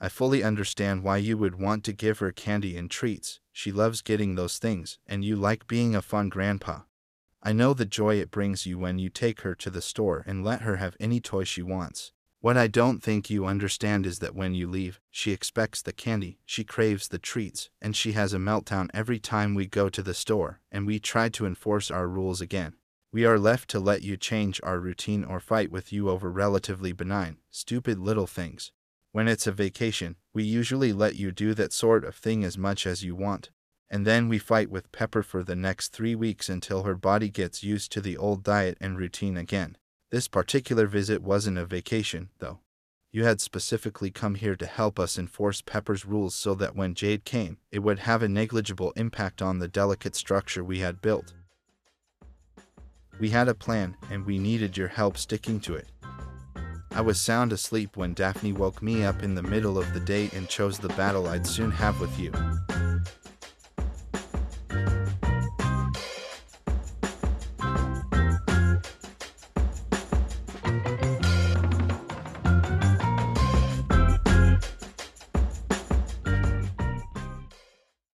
I 0.00 0.08
fully 0.08 0.42
understand 0.42 1.02
why 1.02 1.16
you 1.16 1.36
would 1.36 1.60
want 1.60 1.84
to 1.84 1.92
give 1.92 2.20
her 2.20 2.30
candy 2.30 2.76
and 2.76 2.90
treats. 2.90 3.40
She 3.58 3.72
loves 3.72 4.02
getting 4.02 4.36
those 4.36 4.58
things, 4.58 5.00
and 5.04 5.24
you 5.24 5.34
like 5.34 5.66
being 5.66 5.96
a 5.96 6.00
fun 6.00 6.28
grandpa. 6.28 6.82
I 7.42 7.52
know 7.52 7.74
the 7.74 7.84
joy 7.84 8.20
it 8.20 8.30
brings 8.30 8.66
you 8.66 8.78
when 8.78 9.00
you 9.00 9.08
take 9.08 9.40
her 9.40 9.56
to 9.56 9.68
the 9.68 9.82
store 9.82 10.22
and 10.28 10.44
let 10.44 10.60
her 10.60 10.76
have 10.76 10.96
any 11.00 11.18
toy 11.18 11.42
she 11.42 11.60
wants. 11.60 12.12
What 12.38 12.56
I 12.56 12.68
don't 12.68 13.02
think 13.02 13.28
you 13.28 13.46
understand 13.46 14.06
is 14.06 14.20
that 14.20 14.36
when 14.36 14.54
you 14.54 14.68
leave, 14.68 15.00
she 15.10 15.32
expects 15.32 15.82
the 15.82 15.92
candy, 15.92 16.38
she 16.46 16.62
craves 16.62 17.08
the 17.08 17.18
treats, 17.18 17.68
and 17.82 17.96
she 17.96 18.12
has 18.12 18.32
a 18.32 18.38
meltdown 18.38 18.90
every 18.94 19.18
time 19.18 19.56
we 19.56 19.66
go 19.66 19.88
to 19.88 20.04
the 20.04 20.14
store 20.14 20.60
and 20.70 20.86
we 20.86 21.00
try 21.00 21.28
to 21.30 21.44
enforce 21.44 21.90
our 21.90 22.06
rules 22.06 22.40
again. 22.40 22.74
We 23.10 23.24
are 23.24 23.40
left 23.40 23.68
to 23.70 23.80
let 23.80 24.02
you 24.02 24.16
change 24.16 24.60
our 24.62 24.78
routine 24.78 25.24
or 25.24 25.40
fight 25.40 25.72
with 25.72 25.92
you 25.92 26.08
over 26.10 26.30
relatively 26.30 26.92
benign, 26.92 27.38
stupid 27.50 27.98
little 27.98 28.28
things. 28.28 28.70
When 29.10 29.26
it's 29.26 29.46
a 29.48 29.52
vacation, 29.52 30.14
we 30.38 30.44
usually 30.44 30.92
let 30.92 31.16
you 31.16 31.32
do 31.32 31.52
that 31.52 31.72
sort 31.72 32.04
of 32.04 32.14
thing 32.14 32.44
as 32.44 32.56
much 32.56 32.86
as 32.86 33.02
you 33.02 33.16
want. 33.16 33.50
And 33.90 34.06
then 34.06 34.28
we 34.28 34.38
fight 34.38 34.70
with 34.70 34.92
Pepper 34.92 35.24
for 35.24 35.42
the 35.42 35.56
next 35.56 35.88
three 35.88 36.14
weeks 36.14 36.48
until 36.48 36.84
her 36.84 36.94
body 36.94 37.28
gets 37.28 37.64
used 37.64 37.90
to 37.90 38.00
the 38.00 38.16
old 38.16 38.44
diet 38.44 38.78
and 38.80 38.96
routine 38.96 39.36
again. 39.36 39.76
This 40.12 40.28
particular 40.28 40.86
visit 40.86 41.22
wasn't 41.24 41.58
a 41.58 41.66
vacation, 41.66 42.28
though. 42.38 42.60
You 43.10 43.24
had 43.24 43.40
specifically 43.40 44.12
come 44.12 44.36
here 44.36 44.54
to 44.54 44.66
help 44.66 45.00
us 45.00 45.18
enforce 45.18 45.60
Pepper's 45.60 46.06
rules 46.06 46.36
so 46.36 46.54
that 46.54 46.76
when 46.76 46.94
Jade 46.94 47.24
came, 47.24 47.58
it 47.72 47.80
would 47.80 47.98
have 47.98 48.22
a 48.22 48.28
negligible 48.28 48.92
impact 48.92 49.42
on 49.42 49.58
the 49.58 49.66
delicate 49.66 50.14
structure 50.14 50.62
we 50.62 50.78
had 50.78 51.02
built. 51.02 51.34
We 53.18 53.30
had 53.30 53.48
a 53.48 53.54
plan, 53.54 53.96
and 54.08 54.24
we 54.24 54.38
needed 54.38 54.76
your 54.76 54.86
help 54.86 55.18
sticking 55.18 55.58
to 55.62 55.74
it. 55.74 55.88
I 56.90 57.00
was 57.00 57.20
sound 57.20 57.52
asleep 57.52 57.96
when 57.96 58.14
Daphne 58.14 58.52
woke 58.52 58.82
me 58.82 59.04
up 59.04 59.22
in 59.22 59.34
the 59.34 59.42
middle 59.42 59.78
of 59.78 59.92
the 59.94 60.00
day 60.00 60.30
and 60.34 60.48
chose 60.48 60.78
the 60.78 60.88
battle 60.90 61.28
I'd 61.28 61.46
soon 61.46 61.70
have 61.70 62.00
with 62.00 62.18
you. 62.18 62.32